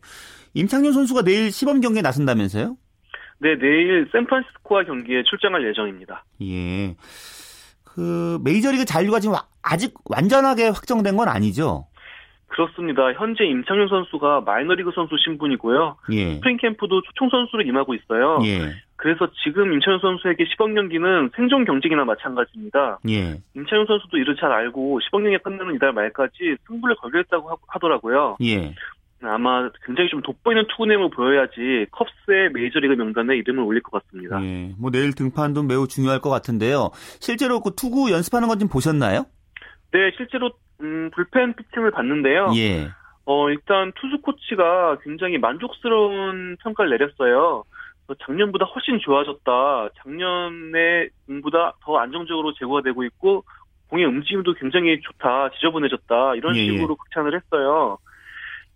[0.54, 2.78] 임창용 선수가 내일 시범 경기에 나선다면서요?
[3.40, 6.24] 네, 내일 샌프란시스코와 경기에 출장할 예정입니다.
[6.44, 6.96] 예.
[7.94, 11.86] 그 메이저리그 잔류가 지금 아직 완전하게 확정된 건 아니죠?
[12.48, 13.12] 그렇습니다.
[13.14, 15.98] 현재 임창용 선수가 마이너리그 선수 신분이고요.
[16.12, 16.36] 예.
[16.36, 18.40] 스프링 캠프도 초청 선수로 임하고 있어요.
[18.46, 18.74] 예.
[18.96, 23.00] 그래서 지금 임창용 선수에게 시범 경기는 생존 경쟁이나 마찬가지입니다.
[23.10, 23.42] 예.
[23.56, 28.38] 임창용 선수도 이를 잘 알고 시범 경기가 끝나는 이달 말까지 승부를 걸겠다고 하더라고요.
[28.44, 28.76] 예.
[29.26, 34.44] 아마 굉장히 좀 돋보이는 투구nem을 보여야지 컵스의 메이저리그 명단에 이름을 올릴 것 같습니다.
[34.44, 34.74] 예.
[34.80, 36.92] 뭐 내일 등판도 매우 중요할 것 같은데요.
[37.20, 39.26] 실제로 그 투구 연습하는 건 좀 보셨나요?
[39.92, 42.52] 네, 실제로 음, 불펜 피칭을 봤는데요.
[42.56, 42.90] 예.
[43.26, 47.64] 어, 일단 투수 코치가 굉장히 만족스러운 평가를 내렸어요.
[48.26, 49.90] 작년보다 훨씬 좋아졌다.
[50.04, 53.44] 작년에 공보다 더 안정적으로 제고가 되고 있고
[53.90, 55.52] 공의 움직임도 굉장히 좋다.
[55.56, 56.36] 지저분해졌다.
[56.36, 56.66] 이런 예, 예.
[56.66, 56.96] 식으로 예.
[57.00, 57.98] 극찬을 했어요.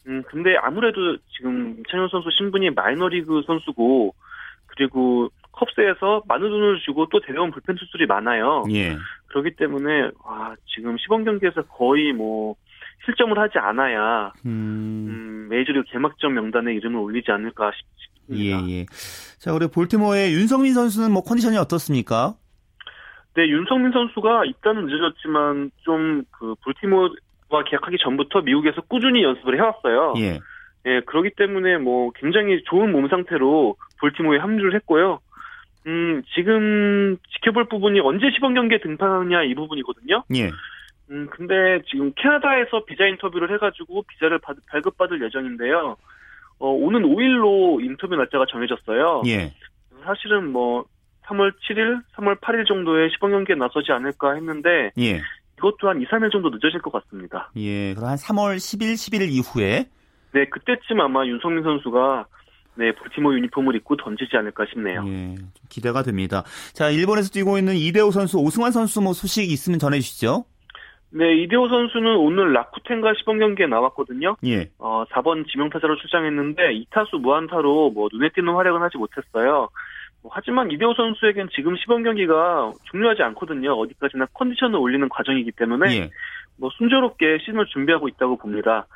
[0.07, 4.15] 음, 근데 아무래도 지금 임찬현 선수 신분이 마이너리그 선수고
[4.67, 8.63] 그리고 컵스에서 많은 돈을 주고 또 데려온 불펜 투수들이 많아요.
[8.71, 8.95] 예.
[9.27, 12.55] 그렇기 때문에 와, 지금 시범 경기에서 거의 뭐
[13.05, 15.07] 실점을 하지 않아야 음...
[15.09, 18.67] 음, 메이저리그 개막전 명단에 이름을 올리지 않을까 싶습니다.
[18.67, 18.85] 예, 예.
[19.39, 22.35] 자, 우리 볼티모어의 윤성민 선수는 뭐 컨디션이 어떻습니까?
[23.35, 27.09] 네, 윤성민 선수가 입단은 늦어졌지만 좀 그 볼티모어
[27.49, 30.13] 와 계약하기 전부터 미국에서 꾸준히 연습을 해왔어요.
[30.17, 30.39] 예.
[30.85, 35.19] 예, 그렇기 때문에 뭐 굉장히 좋은 몸 상태로 볼티모어에 합류를 했고요.
[35.85, 40.23] 음, 지금 지켜볼 부분이 언제 시범 경기에 등판하느냐 이 부분이거든요.
[40.35, 40.51] 예.
[41.09, 45.95] 음, 근데 지금 캐나다에서 비자 인터뷰를 해가지고 비자를 받, 발급받을 예정인데요.
[46.59, 49.23] 어, 오는 5일로 인터뷰 날짜가 정해졌어요.
[49.27, 49.53] 예.
[50.03, 50.85] 사실은 뭐
[51.27, 55.21] 3월 7일, 3월 8일 정도에 시범 경기에 나서지 않을까 했는데 예.
[55.57, 57.51] 이것도 한 2, 3일 정도 늦어질 것 같습니다.
[57.57, 59.89] 예, 그럼 한 3월 10일, 11일 이후에
[60.33, 62.27] 네, 그때쯤 아마 윤성민 선수가
[62.75, 65.03] 네, 볼티모 유니폼을 입고 던지지 않을까 싶네요.
[65.07, 65.35] 예,
[65.67, 66.43] 기대가 됩니다.
[66.73, 70.45] 자, 일본에서 뛰고 있는 이대호 선수, 오승환 선수 뭐 소식 있으면 전해 주시죠.
[71.09, 74.35] 네, 이대호 선수는 오늘 라쿠텐과 시범 경기에 나왔거든요.
[74.45, 74.69] 예.
[74.77, 79.69] 어, 4번 지명타자로 출장했는데 2타수 무안타로 뭐 눈에 띄는 활약은 하지 못했어요.
[80.21, 83.73] 뭐, 하지만 이대호 선수에겐 지금 시범 경기가 중요하지 않거든요.
[83.73, 86.09] 어디까지나 컨디션을 올리는 과정이기 때문에 예.
[86.57, 88.87] 뭐 순조롭게 시즌을 준비하고 있다고 봅니다.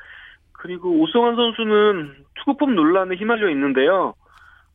[0.52, 4.14] 그리고 오승환 선수는 투구폼 논란에 휘말려 있는데요.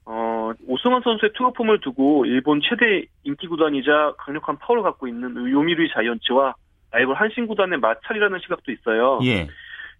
[0.06, 6.56] 어, 오승환 선수의 투구폼을 두고 일본 최대 인기 구단이자 강력한 파워를 갖고 있는 요미르이 자이언츠와
[6.92, 9.20] 라이벌 한신 구단의 마찰이라는 시각도 있어요.
[9.24, 9.48] 예.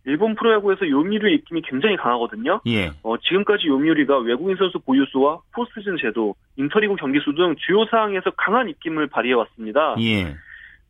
[0.08, 2.62] 일본 프로야구에서 요미르의 입김이 굉장히 강하거든요.
[2.66, 2.92] 예.
[3.04, 9.08] 어, 지금까지 요미르가 외국인 선수 보유수와 포스트즌 제도, 인터리그 경기수 등 주요 사항에서 강한 입김을
[9.08, 9.96] 발휘해 왔습니다.
[10.00, 10.34] 예.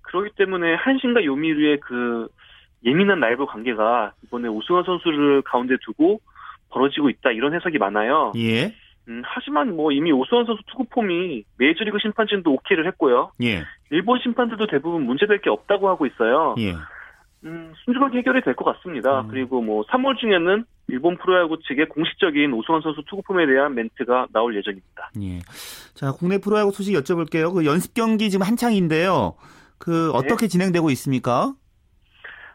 [0.04, 2.28] 그렇기 때문에 한신과 요미르의 그
[2.86, 6.22] 예민한 라이벌 관계가 이번에 오승환 선수를 가운데 두고
[6.70, 8.34] 벌어지고 있다 이런 해석이 많아요.
[8.36, 8.76] 예.
[9.08, 13.32] 음, 하지만 뭐 이미 오승환 선수 투구 폼이 메이저리그 심판진도 오케이를 했고요.
[13.42, 13.64] 예.
[13.90, 16.54] 일본 심판들도 대부분 문제될 게 없다고 하고 있어요.
[16.60, 16.76] 예.
[17.48, 19.22] 음, 순조롭게 해결이 될 것 같습니다.
[19.22, 19.28] 음.
[19.30, 25.12] 그리고 뭐 3월 중에는 일본 프로야구 측의 공식적인 오승환 선수 투구폼에 대한 멘트가 나올 예정입니다.
[25.22, 25.40] 예.
[25.94, 27.54] 자, 국내 프로야구 소식 여쭤볼게요.
[27.54, 29.36] 그 연습 경기 지금 한창인데요.
[29.80, 30.18] 그 네.
[30.18, 31.54] 어떻게 진행되고 있습니까?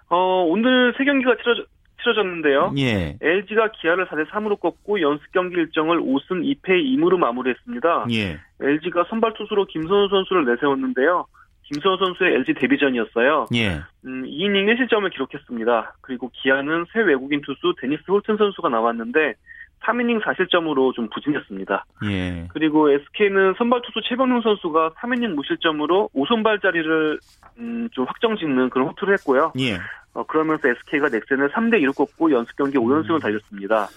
[0.08, 1.64] 어, 오늘 세 경기가 치러져,
[2.02, 2.72] 치러졌는데요.
[2.78, 3.16] 예.
[3.20, 8.06] LG가 기아를 4대 3으로 꺾고 연습 경기 일정을 5승 2패 2무로 마무리했습니다.
[8.12, 8.38] 예.
[8.60, 11.26] LG가 선발 투수로 김선우 선수를 내세웠는데요.
[11.72, 13.46] 김선우 선수의 LG 데뷔전이었어요.
[13.54, 13.80] 예.
[14.04, 15.94] 음, 2이닝 1실점을 기록했습니다.
[16.02, 19.34] 그리고 기아는 새 외국인 투수 데니스 홀튼 선수가 나왔는데
[19.80, 21.84] 3이닝 4실점으로 좀 부진했습니다.
[22.04, 22.48] 예.
[22.52, 27.18] 그리고 SK는 선발 투수 최병용 선수가 3이닝 무실점으로 5선발 자리를
[27.58, 29.52] 음, 좀 확정 짓는 그런 호투를 했고요.
[29.58, 29.78] 예.
[30.14, 33.18] 어, 그러면서 SK가 넥센을 3대 2로 꺾고 연습 경기 5연승을 음.
[33.18, 33.88] 달렸습니다.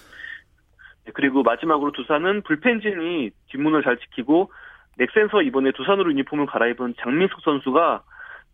[1.04, 4.50] 네, 그리고 마지막으로 두산은 불펜진이 뒷문을 잘 지키고
[4.96, 8.02] 넥센서 이번에 두산으로 유니폼을 갈아입은 장민석 선수가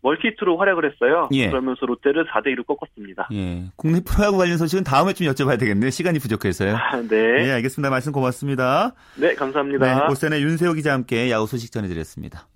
[0.01, 1.29] 멀티히트로 활약을 했어요.
[1.31, 1.47] 예.
[1.47, 3.29] 그러면서 롯데를 4대 2로 꺾었습니다.
[3.31, 3.63] 예.
[3.77, 5.89] 국내 프로야구 관련 소식은 다음에 좀 여쭤봐야 되겠네요.
[5.89, 6.75] 시간이 부족해서요.
[6.75, 7.43] 아, 네.
[7.43, 7.89] 네, 알겠습니다.
[7.89, 8.93] 말씀 고맙습니다.
[9.15, 9.85] 네, 감사합니다.
[10.07, 12.47] 네, 오센의 윤세호 기자와 함께 야구 소식 전해드렸습니다.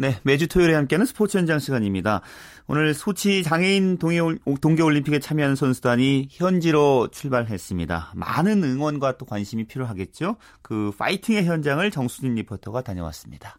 [0.00, 2.22] 네, 매주 토요일에 함께하는 스포츠 현장 시간입니다.
[2.66, 8.12] 오늘 소치 장애인 동계올림픽에 참여한 선수단이 현지로 출발했습니다.
[8.14, 10.36] 많은 응원과 또 관심이 필요하겠죠?
[10.62, 13.58] 그 파이팅의 현장을 정수진 리포터가 다녀왔습니다.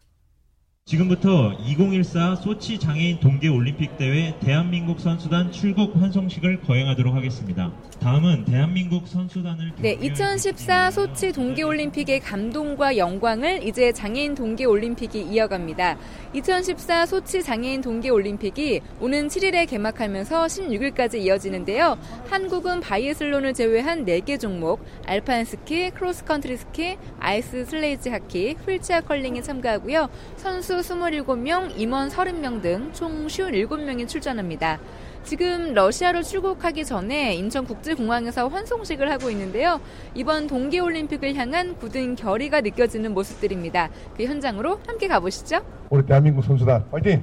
[0.84, 7.72] 지금부터 2014 소치 장애인 동계 올림픽 대회 대한민국 선수단 출국 환송식을 거행하도록 하겠습니다.
[8.00, 15.98] 다음은 대한민국 선수단을 네, 2014 소치 동계 올림픽의 감동과 영광을 이제 장애인 동계 올림픽이 이어갑니다.
[16.34, 21.96] 2014 소치 장애인 동계 올림픽이 오는 7일에 개막하면서 16일까지 이어지는데요.
[22.28, 30.08] 한국은 바이애슬론을 제외한 4개 종목, 알파인 스키, 크로스컨트리 스키, 아이스 슬레지 하키, 휠체어 컬링에 참가하고요.
[30.36, 34.78] 선수 27명, 임원 30명 등 총 57명이 출전합니다.
[35.24, 39.80] 지금 러시아로 출국하기 전에 인천국제공항에서 환송식을 하고 있는데요.
[40.14, 43.90] 이번 동계올림픽을 향한 굳은 결의가 느껴지는 모습들입니다.
[44.16, 45.60] 그 현장으로 함께 가보시죠.
[45.90, 47.22] 우리 대한민국 선수단 화이팅!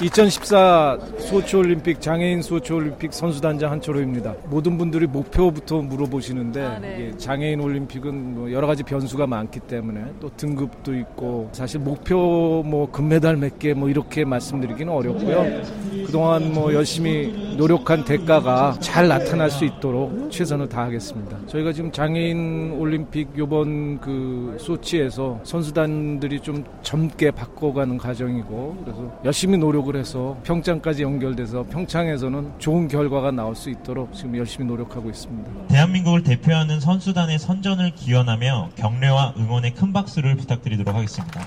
[0.00, 4.34] 2014 소치올림픽 장애인 소치올림픽 선수단장 한철호입니다.
[4.50, 7.12] 모든 분들이 목표부터 물어보시는데 아, 네.
[7.16, 13.36] 장애인 올림픽은 뭐 여러 가지 변수가 많기 때문에 또 등급도 있고 사실 목표 뭐 금메달
[13.36, 15.62] 몇 개 뭐 이렇게 말씀드리기는 어렵고요.
[16.06, 21.46] 그동안 뭐 열심히 노력한 대가가 잘 나타날 수 있도록 최선을 다하겠습니다.
[21.46, 29.84] 저희가 지금 장애인 올림픽 요번 그 소치에서 선수단들이 좀 젊게 바꿔가는 과정이고 그래서 열심히 노력
[29.94, 35.68] 노력을 해서 평창까지 연결돼서 평창에서는 좋은 결과가 나올 수 있도록 지금 열심히 노력하고 있습니다.
[35.68, 41.40] 대한민국을 대표하는 선수단의 선전을 기원하며 격려와 응원의 큰 박수를 부탁드리도록 하겠습니다.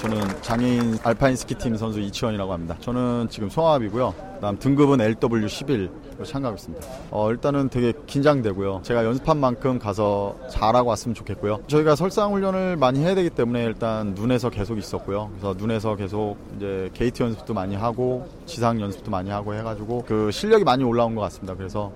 [0.00, 2.76] 저는 장애인 알파인 스키팀 선수 이치원이라고 합니다.
[2.80, 4.14] 저는 지금 송합이고요.
[4.36, 6.86] 그다음 등급은 LW11 로 참가하고 있습니다.
[7.12, 8.80] 어, 일단은 되게 긴장되고요.
[8.82, 11.60] 제가 연습한 만큼 가서 잘하고 왔으면 좋겠고요.
[11.68, 15.30] 저희가 설상 훈련을 많이 해야 되기 때문에 일단 눈에서 계속 있었고요.
[15.30, 20.64] 그래서 눈에서 계속 이제 게이트 연습도 많이 하고 지상 연습도 많이 하고 해가지고 그 실력이
[20.64, 21.54] 많이 올라온 것 같습니다.
[21.54, 21.92] 그래서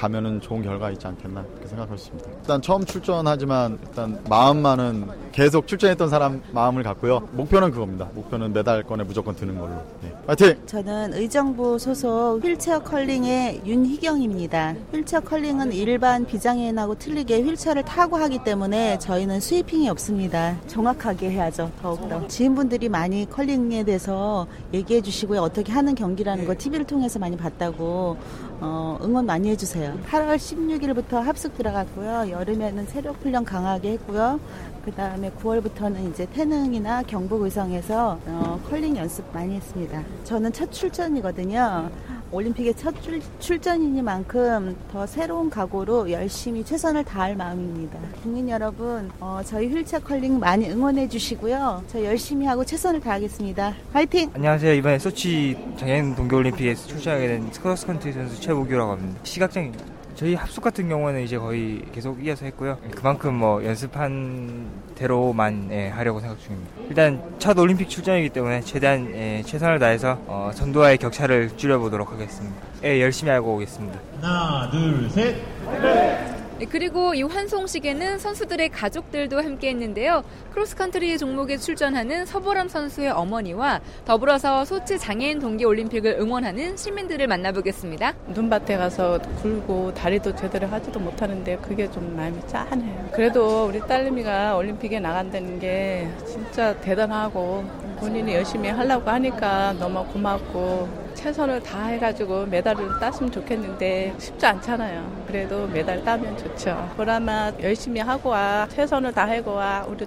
[0.00, 2.30] 가면은 좋은 결과 있지 않겠나 그렇게 생각하고 있습니다.
[2.40, 7.28] 일단 처음 출전하지만 일단 마음만은 계속 출전했던 사람 마음을 갖고요.
[7.32, 8.08] 목표는 그겁니다.
[8.14, 9.74] 목표는 메달권에 무조건 드는 걸로.
[10.02, 10.10] 네.
[10.26, 10.56] 파이팅!
[10.64, 14.74] 저는 의정부 소속 휠체어 컬링의 윤희경입니다.
[14.94, 20.56] 휠체어 컬링은 일반 비장애인하고 틀리게 휠체어를 타고 하기 때문에 저희는 스위핑이 없습니다.
[20.66, 21.70] 정확하게 해야죠.
[21.82, 22.26] 더욱더.
[22.26, 25.42] 지인분들이 많이 컬링에 대해서 얘기해 주시고요.
[25.42, 28.16] 어떻게 하는 경기라는 거 TV를 통해서 많이 봤다고
[28.62, 29.89] 어, 응원 많이 해주세요.
[30.10, 32.30] 8월 16일부터 합숙 들어갔고요.
[32.30, 34.40] 여름에는 세력 훈련 강하게 했고요.
[34.84, 40.02] 그 다음에 9월부터는 이제 태능이나 경북 의성에서 어, 컬링 연습 많이 했습니다.
[40.24, 41.90] 저는 첫 출전이거든요.
[42.32, 42.94] 올림픽의 첫
[43.40, 47.98] 출, 전이니만큼 더 새로운 각오로 열심히 최선을 다할 마음입니다.
[48.22, 51.84] 국민 여러분, 어, 저희 휠체어 컬링 많이 응원해 주시고요.
[51.88, 53.74] 저 열심히 하고 최선을 다하겠습니다.
[53.92, 54.30] 화이팅!
[54.34, 54.74] 안녕하세요.
[54.74, 59.20] 이번에 소치 장애인 동계올림픽에 출전하게 된 크로스컨트리 선수 최보규라고 합니다.
[59.24, 59.99] 시각장애입니다.
[60.20, 62.76] 저희 합숙 같은 경우는 이제 거의 계속 이어서 했고요.
[62.94, 66.70] 그만큼 뭐 연습한 대로만 예, 하려고 생각 중입니다.
[66.90, 72.54] 일단 첫 올림픽 출전이기 때문에 최대한 예, 최선을 다해서 어, 선두와의 격차를 줄여보도록 하겠습니다.
[72.84, 73.98] 예, 열심히 하고 오겠습니다.
[74.20, 75.36] 하나, 둘, 셋.
[75.80, 80.22] 네, 그리고 이 환송식에는 선수들의 가족들도 함께했는데요.
[80.52, 88.14] 크로스컨트리 종목에 출전하는 서보람 선수의 어머니와 더불어서 소치 장애인 동계 올림픽을 응원하는 시민들을 만나보겠습니다.
[88.28, 93.10] 눈밭에 가서 굴고 다리도 제대로 하지도 못하는데 그게 좀 마음이 짠해요.
[93.12, 97.64] 그래도 우리 딸내미가 올림픽에 나간다는 게 진짜 대단하고
[98.00, 105.24] 본인이 열심히 하려고 하니까 너무 고맙고 최선을 다해가지고 메달을 땄으면 좋겠는데 쉽지 않잖아요.
[105.26, 106.90] 그래도 메달 따면 좋죠.
[106.96, 108.66] 보람아 열심히 하고 와.
[108.70, 109.84] 최선을 다하고 와.
[109.86, 110.06] 우리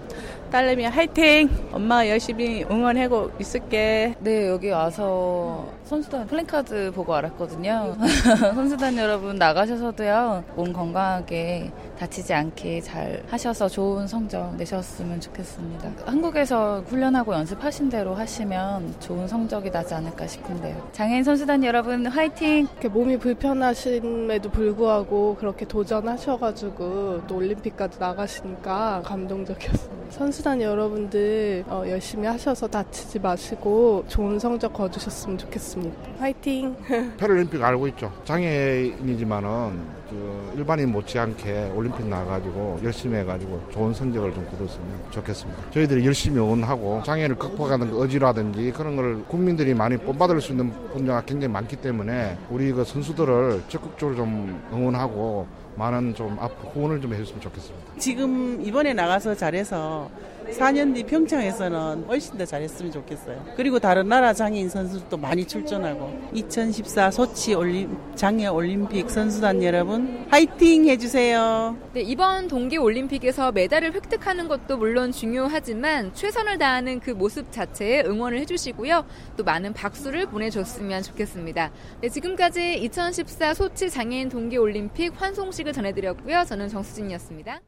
[0.52, 1.50] 딸내미 화이팅!
[1.72, 4.16] 엄마 열심히 응원하고 있을게.
[4.20, 7.96] 네, 여기 와서 선수단 플랜카드 보고 알았거든요.
[8.56, 15.92] 선수단 여러분 나가셔서도요, 몸 건강하게 다치지 않게 잘 하셔서 좋은 성적 내셨으면 좋겠습니다.
[16.08, 20.90] 한국에서 훈련하고 연습하신 대로 하시면 좋은 성적이 나지 않을까 싶은데요.
[20.94, 22.68] 장애인 선수단 여러분 화이팅!
[22.92, 29.94] 몸이 불편하심에도 불구하고 그렇게 도전하셔가지고 또 올림픽까지 나가시니까 감동적이었습니다.
[30.10, 35.83] 선수단 여러분들 어, 열심히 하셔서 다치지 마시고 좋은 성적 거두셨으면 좋겠습니다.
[36.20, 36.76] 화이팅!
[37.18, 38.12] 패럴림픽 알고 있죠.
[38.26, 45.72] 장애인이지만은 그 일반인 못지않게 올림픽 나가지고 열심히 해가지고 좋은 성적을 좀 거뒀으면 좋겠습니다.
[45.72, 51.22] 저희들이 열심히 응원하고 장애를 극복하는 그 의지라든지 그런 걸 국민들이 많이 본받을 수 있는 분야가
[51.26, 56.38] 굉장히 많기 때문에 우리 그 선수들을 적극적으로 좀 응원하고 많은 좀
[56.74, 57.94] 후원을 좀 해줬으면 좋겠습니다.
[57.98, 60.10] 지금 이번에 나가서 잘해서
[60.52, 63.44] 4년 뒤 평창에서는 훨씬 더 잘했으면 좋겠어요.
[63.56, 70.86] 그리고 다른 나라 장애인 선수들도 많이 출전하고 2014 소치 올림, 장애 올림픽 선수단 여러분 화이팅
[70.90, 71.78] 해주세요.
[71.94, 78.40] 네, 이번 동계 올림픽에서 메달을 획득하는 것도 물론 중요하지만 최선을 다하는 그 모습 자체에 응원을
[78.40, 79.06] 해주시고요.
[79.38, 81.72] 또 많은 박수를 보내줬으면 좋겠습니다.
[82.02, 86.44] 네, 지금까지 2014 소치 장애인 동계 올림픽 환송식 을 전해드렸고요.
[86.46, 87.62] 저는 정수진이었습니다.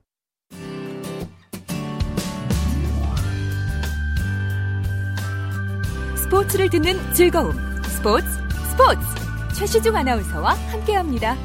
[6.18, 7.54] 스포츠를 듣는 즐거움.
[7.84, 8.26] 스포츠,
[8.72, 9.00] 스포츠.
[9.58, 11.36] 최시중 아나운서와 함께합니다.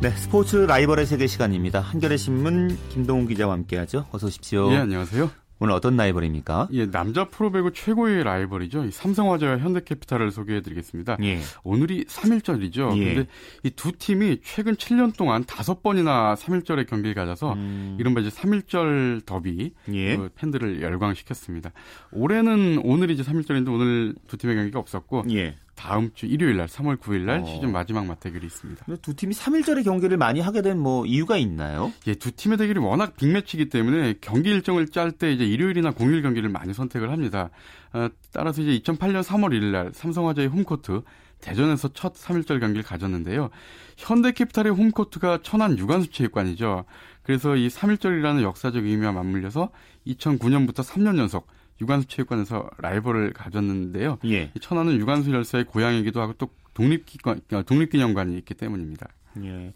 [0.00, 1.80] 네, 스포츠 라이벌의 세계 시간입니다.
[1.80, 4.06] 한겨레 신문 김동훈 기자와 함께하죠.
[4.12, 4.70] 어서 오십시오.
[4.72, 5.43] 예, 안녕하세요.
[5.60, 6.68] 오늘 어떤 라이벌입니까?
[6.72, 8.90] 예, 남자 프로배구 최고의 라이벌이죠.
[8.90, 11.16] 삼성화재와 현대캐피탈을 소개해드리겠습니다.
[11.22, 11.40] 예.
[11.62, 12.96] 오늘이 3일절이죠.
[12.98, 13.14] 예.
[13.14, 13.28] 근데
[13.62, 17.96] 이 두 팀이 최근 7년 동안 다섯 번이나 3일절의 경기를 가져서 음.
[18.00, 20.16] 이른바 이제 3일절 더비 예.
[20.16, 21.70] 그 팬들을 열광시켰습니다.
[22.12, 25.56] 올해는 오늘이 이제 3일절인데 오늘 두 팀의 경기가 없었고 예.
[25.84, 27.44] 다음 주 일요일 날 3월 9일 날 어.
[27.46, 28.86] 시즌 마지막 맞대결이 있습니다.
[29.02, 31.92] 두 팀이 3일절에 경기를 많이 하게 된 뭐 이유가 있나요?
[32.06, 36.48] 예, 두 팀의 대결이 워낙 빅매치이기 때문에 경기 일정을 짤 때 이제 일요일이나 공휴일 경기를
[36.48, 37.50] 많이 선택을 합니다.
[37.92, 41.02] 어, 따라서 이제 2008년 3월 1일 날 삼성화재의 홈코트
[41.40, 43.50] 대전에서 첫 3일절 경기를 가졌는데요.
[43.98, 46.84] 현대캐피탈의 홈코트가 천안 유관수 체육관이죠.
[47.22, 49.70] 그래서 이 3일절이라는 역사적 의미와 맞물려서
[50.06, 51.46] 2009년부터 3년 연속
[51.80, 54.18] 유관수 체육관에서 라이벌을 가졌는데요.
[54.26, 54.52] 예.
[54.60, 59.08] 천안은 유관수 열사의 고향이기도 하고 또 독립기관, 어, 독립기념관이 있기 때문입니다.
[59.44, 59.72] 예.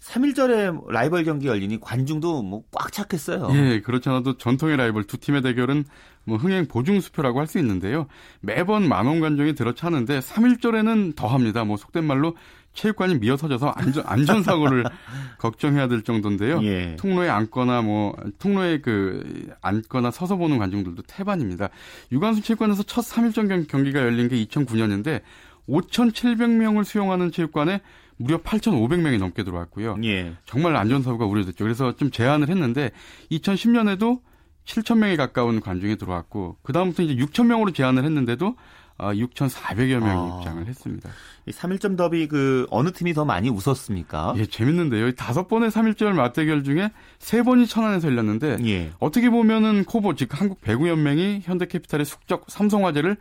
[0.00, 3.48] 3일절에 라이벌 경기 열리니 관중도 뭐 꽉 찼겠어요.
[3.54, 5.84] 예, 그렇지 않아도 전통의 라이벌 두 팀의 대결은
[6.24, 8.06] 뭐 흥행 보증 수표라고 할 수 있는데요.
[8.40, 11.64] 매번 만원 관중이 들어차는데 3일절에는 더합니다.
[11.64, 12.36] 뭐 속된 말로
[12.78, 14.84] 체육관이 미어서져서 안전, 안전 사고를
[15.38, 16.62] 걱정해야 될 정도인데요.
[16.62, 16.94] 예.
[16.96, 21.70] 통로에 앉거나 뭐, 통로에 그, 앉거나 서서 보는 관중들도 태반입니다.
[22.12, 25.22] 유관순 체육관에서 첫 3일전 경기가 열린 게 2009년인데
[25.68, 27.80] 5,700명을 수용하는 체육관에
[28.16, 29.96] 무려 8,500명이 넘게 들어왔고요.
[30.04, 30.34] 예.
[30.44, 31.64] 정말 안전사고가 우려됐죠.
[31.64, 32.92] 그래서 좀 제한을 했는데
[33.32, 34.20] 2010년에도
[34.66, 38.56] 7,000명에 가까운 관중이 들어왔고 그다음부터 이제 6,000명으로 제한을 했는데도
[38.98, 40.38] 6,400여 어, 명이 아.
[40.38, 41.10] 입장을 했습니다.
[41.48, 44.34] 3일점 더비 그 어느 팀이 더 많이 웃었습니까?
[44.36, 45.12] 예, 재밌는데요.
[45.12, 48.90] 다섯 번의 3일절 맞대결 중에 세 번이 천안에서 열렸는데 예.
[48.98, 53.16] 어떻게 보면은 코보 즉 한국 배구 연맹이 현대캐피탈의 숙적 삼성화재를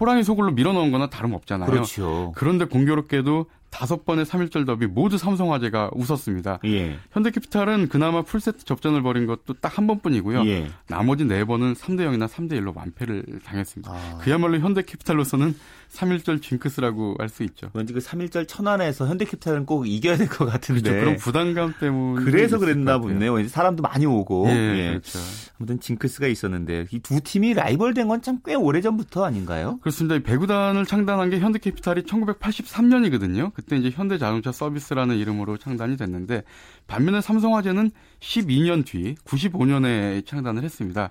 [0.00, 1.68] 호랑이 소굴로 밀어넣은 거나 다름없잖아요.
[1.68, 2.32] 그렇죠.
[2.36, 6.58] 그런데 공교롭게도 다섯 번의 3일절 더비 모두 삼성화재가 웃었습니다.
[6.66, 6.98] 예.
[7.12, 10.44] 현대캐피탈은 그나마 풀세트 접전을 벌인 것도 딱 한 번뿐이고요.
[10.46, 10.68] 예.
[10.88, 13.92] 나머지 네 번은 3대 0이나 3대 1로 완패를 당했습니다.
[13.92, 14.18] 아.
[14.20, 15.54] 그야말로 현대캐피탈로서는
[15.92, 17.70] 3일절 징크스라고 할 수 있죠.
[17.74, 20.82] 왠지 그 3일절 천안에서 현대캐피탈은 꼭 이겨야 될 것 같은데.
[20.82, 21.00] 그렇죠.
[21.00, 22.24] 그런 부담감 때문에.
[22.24, 23.32] 그래서 그랬나 보네요.
[23.32, 24.48] 왠지 사람도 많이 오고.
[24.48, 24.88] 예, 예.
[24.90, 25.18] 그렇죠.
[25.58, 29.78] 아무튼 징크스가 있었는데 이 두 팀이 라이벌 된 건 참 꽤 오래전부터 아닌가요?
[29.80, 30.18] 그렇습니다.
[30.18, 33.52] 배구단을 창단한 게 현대캐피탈이 1983년이거든요.
[33.54, 36.42] 그때 이제 현대자동차 서비스라는 이름으로 창단이 됐는데
[36.86, 37.90] 반면에 삼성화재는
[38.20, 41.10] 12년 뒤 95년에 창단을 했습니다.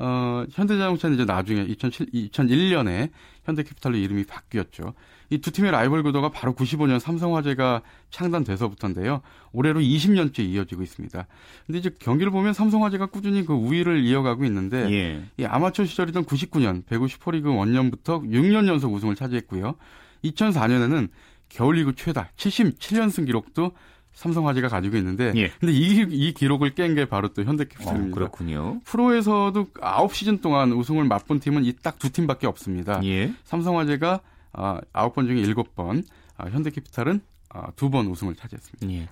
[0.00, 3.10] 어, 현대자동차는 이제 나중에 2007, 2001년에
[3.44, 4.94] 현대캐피탈로 이름이 바뀌었죠.
[5.32, 9.20] 이 두 팀의 라이벌 구도가 바로 95년 삼성화재가 창단돼서부터인데요.
[9.52, 11.26] 올해로 20년째 이어지고 있습니다.
[11.66, 15.22] 근데 이제 경기를 보면 삼성화재가 꾸준히 그 우위를 이어가고 있는데 예.
[15.36, 19.76] 이 아마추어 시절이던 99년 배구 슈퍼리그 원년부터 6년 연속 우승을 차지했고요.
[20.24, 21.08] 2004년에는
[21.48, 23.72] 겨울리그 최다 77연승 기록도
[24.14, 25.48] 삼성화재가 가지고 있는데 예.
[25.60, 28.12] 근데 이, 이 기록을 깬 게 바로 또 현대캐피탈입니다.
[28.12, 28.80] 어, 그렇군요.
[28.84, 33.00] 프로에서도 9시즌 동안 우승을 맛본 팀은 이 딱 두 팀밖에 없습니다.
[33.04, 33.32] 예.
[33.44, 34.20] 삼성화재가
[34.52, 36.04] 아, 9번 중에 7번,
[36.36, 38.90] 아, 현대캐피탈은 아, 2번 우승을 차지했습니다.
[39.00, 39.08] 예.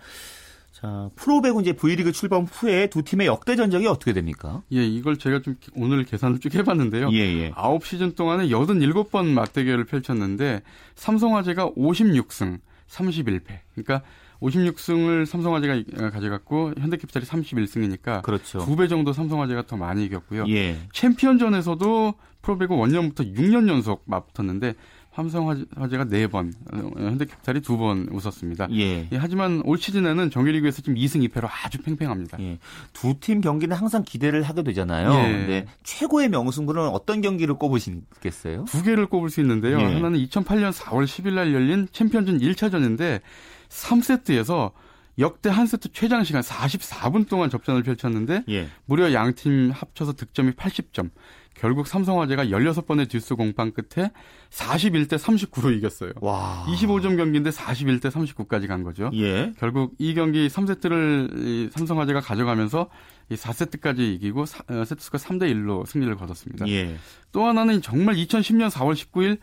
[0.72, 4.62] 자, 프로배구 이제 V리그 출범 후에 두 팀의 역대 전적이 어떻게 됩니까?
[4.72, 7.10] 예, 이걸 제가 좀 오늘 계산을 쭉 해봤는데요.
[7.12, 7.50] 예, 예.
[7.50, 10.62] 9시즌 동안에 87번 맞대결을 펼쳤는데
[10.94, 13.44] 삼성화재가 56승 31패.
[13.74, 14.02] 그러니까
[14.42, 18.58] 56승을 삼성화재가 가져갔고 현대캐피탈이 31승이니까 그렇죠.
[18.60, 20.46] 2배 정도 삼성화재가 더 많이 이겼고요.
[20.48, 20.78] 예.
[20.92, 24.74] 챔피언전에서도 프로배구 원년부터 6년 연속 맞붙었는데
[25.18, 28.68] 삼성화재가 4번, 어, 현대캐피탈이 2번 웃었습니다.
[28.70, 29.08] 예.
[29.10, 29.16] 예.
[29.16, 32.38] 하지만 올 시즌에는 정규리그에서 지금 2승 2패로 아주 팽팽합니다.
[32.40, 32.58] 예.
[32.92, 35.12] 두팀 경기는 항상 기대를 하게 되잖아요.
[35.12, 35.32] 예.
[35.32, 38.66] 근데 최고의 명승부는 어떤 경기를 꼽으시겠어요?
[38.66, 39.80] 두 개를 꼽을 수 있는데요.
[39.80, 39.84] 예.
[39.84, 43.20] 하나는 2008년 4월 10일 날 열린 챔피언전 1차전인데
[43.68, 44.72] 3세트에서
[45.18, 48.68] 역대 한 세트 최장 시간 44분 동안 접전을 펼쳤는데 예.
[48.86, 51.10] 무려 양 팀 합쳐서 득점이 80점.
[51.54, 54.12] 결국 삼성화재가 16번의 듀스 공방 끝에
[54.50, 56.12] 41대 39로 이겼어요.
[56.20, 56.64] 와.
[56.68, 59.10] 25점 경기인데 41대 39까지 간 거죠.
[59.14, 59.52] 예.
[59.58, 62.88] 결국 이 경기 3세트를 삼성화재가 가져가면서
[63.30, 66.68] 이 4세트까지 이기고 어, 세트스코어 3대 1로 승리를 거뒀습니다.
[66.68, 66.96] 예.
[67.32, 69.38] 또 하나는 정말 2010년 4월 19일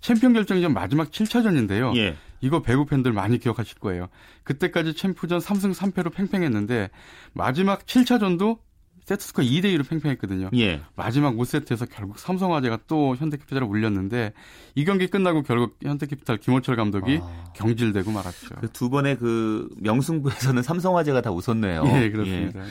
[0.00, 1.96] 챔피언 결정전 마지막 7차전인데요.
[1.96, 2.16] 예.
[2.40, 4.08] 이거 배구 팬들 많이 기억하실 거예요.
[4.44, 6.90] 그때까지 챔프전 3승 3패로 팽팽했는데
[7.32, 8.58] 마지막 7차전도
[9.04, 10.50] 세트스코어 2대 2로 팽팽했거든요.
[10.56, 10.82] 예.
[10.94, 14.34] 마지막 5세트에서 결국 삼성화재가 또 현대캐피탈을 울렸는데
[14.74, 17.44] 이 경기 끝나고 결국 현대캐피탈 김호철 감독이 아.
[17.56, 18.56] 경질되고 말았죠.
[18.60, 21.84] 그 두 번의 그 명승부에서는 삼성화재가 다 웃었네요.
[21.86, 22.60] 예, 그렇습니다.
[22.60, 22.66] 예.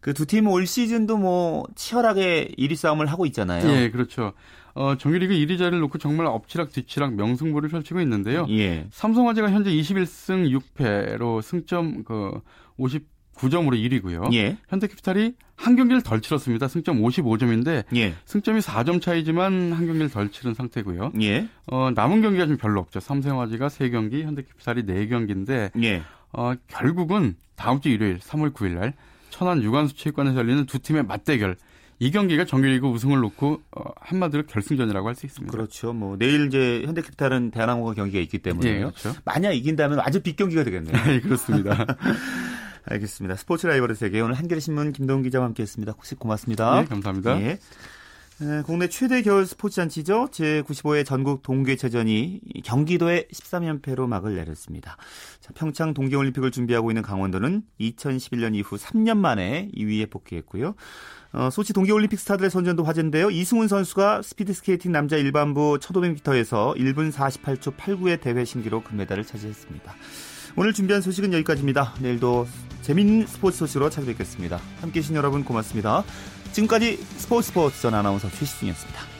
[0.00, 3.68] 그두 팀은 올 시즌도 뭐 치열하게 1위 싸움을 하고 있잖아요.
[3.68, 4.32] 예, 그렇죠.
[4.74, 8.46] 어, 정규리그 1위 자리를 놓고 정말 엎치락 뒤치락 명승부를 펼치고 있는데요.
[8.50, 8.86] 예.
[8.90, 12.40] 삼성화재가 현재 21승 6패로 승점 그
[12.78, 14.32] 59점으로 1위고요.
[14.34, 14.56] 예.
[14.68, 16.68] 현대캐피탈이 한 경기를 덜 치렀습니다.
[16.68, 18.14] 승점 55점인데 예.
[18.24, 21.12] 승점이 4점 차이지만 한 경기를 덜 치른 상태고요.
[21.20, 21.48] 예.
[21.66, 23.00] 어, 남은 경기가 좀 별로 없죠.
[23.00, 26.02] 삼성화재가 3경기, 현대캐피탈이 4경기인데 예.
[26.32, 28.94] 어, 결국은 다음 주 일요일 3월 9일 날
[29.28, 31.56] 천안 유관수 체육관에서 열리는 두 팀의 맞대결
[32.02, 35.52] 이 경기가 정규리그 우승을 놓고 어, 한마디로 결승전이라고 할 수 있습니다.
[35.52, 35.92] 그렇죠.
[35.92, 38.74] 뭐 내일 이제 현대캐피탈은 대한항공과 경기가 있기 때문에요.
[38.74, 39.14] 예, 그렇죠.
[39.24, 40.96] 만약 이긴다면 아주 big 경기가 되겠네요.
[41.04, 41.86] 네, 그렇습니다.
[42.86, 43.36] 알겠습니다.
[43.36, 45.92] 스포츠 라이벌의 세계 오늘 한겨레 신문 김동훈 기자와 함께했습니다.
[45.92, 46.80] 혹시 고맙습니다.
[46.80, 47.40] 네, 감사합니다.
[47.40, 47.58] 예.
[48.44, 50.26] 네, 국내 최대 겨울 스포츠 잔치죠.
[50.32, 54.96] 제95회 전국 동계체전이 경기도의 13연패로 막을 내렸습니다.
[55.38, 60.74] 자, 평창 동계올림픽을 준비하고 있는 강원도는 2011년 이후 3년 만에 2위에 복귀했고요.
[61.34, 63.30] 어, 소치 동계올림픽 스타들의 선전도 화제인데요.
[63.30, 69.94] 이승훈 선수가 스피드스케이팅 남자 일반부 1500m에서 1분 48초 89의 대회 신기록 금메달을 차지했습니다.
[70.56, 71.94] 오늘 준비한 소식은 여기까지입니다.
[72.00, 72.48] 내일도
[72.80, 74.58] 재밌는 스포츠 소식으로 찾아뵙겠습니다.
[74.80, 76.02] 함께해 주신 여러분 고맙습니다.
[76.52, 79.11] 지금까지 스포츠 스포츠 전 아나운서 최시중이었습니다.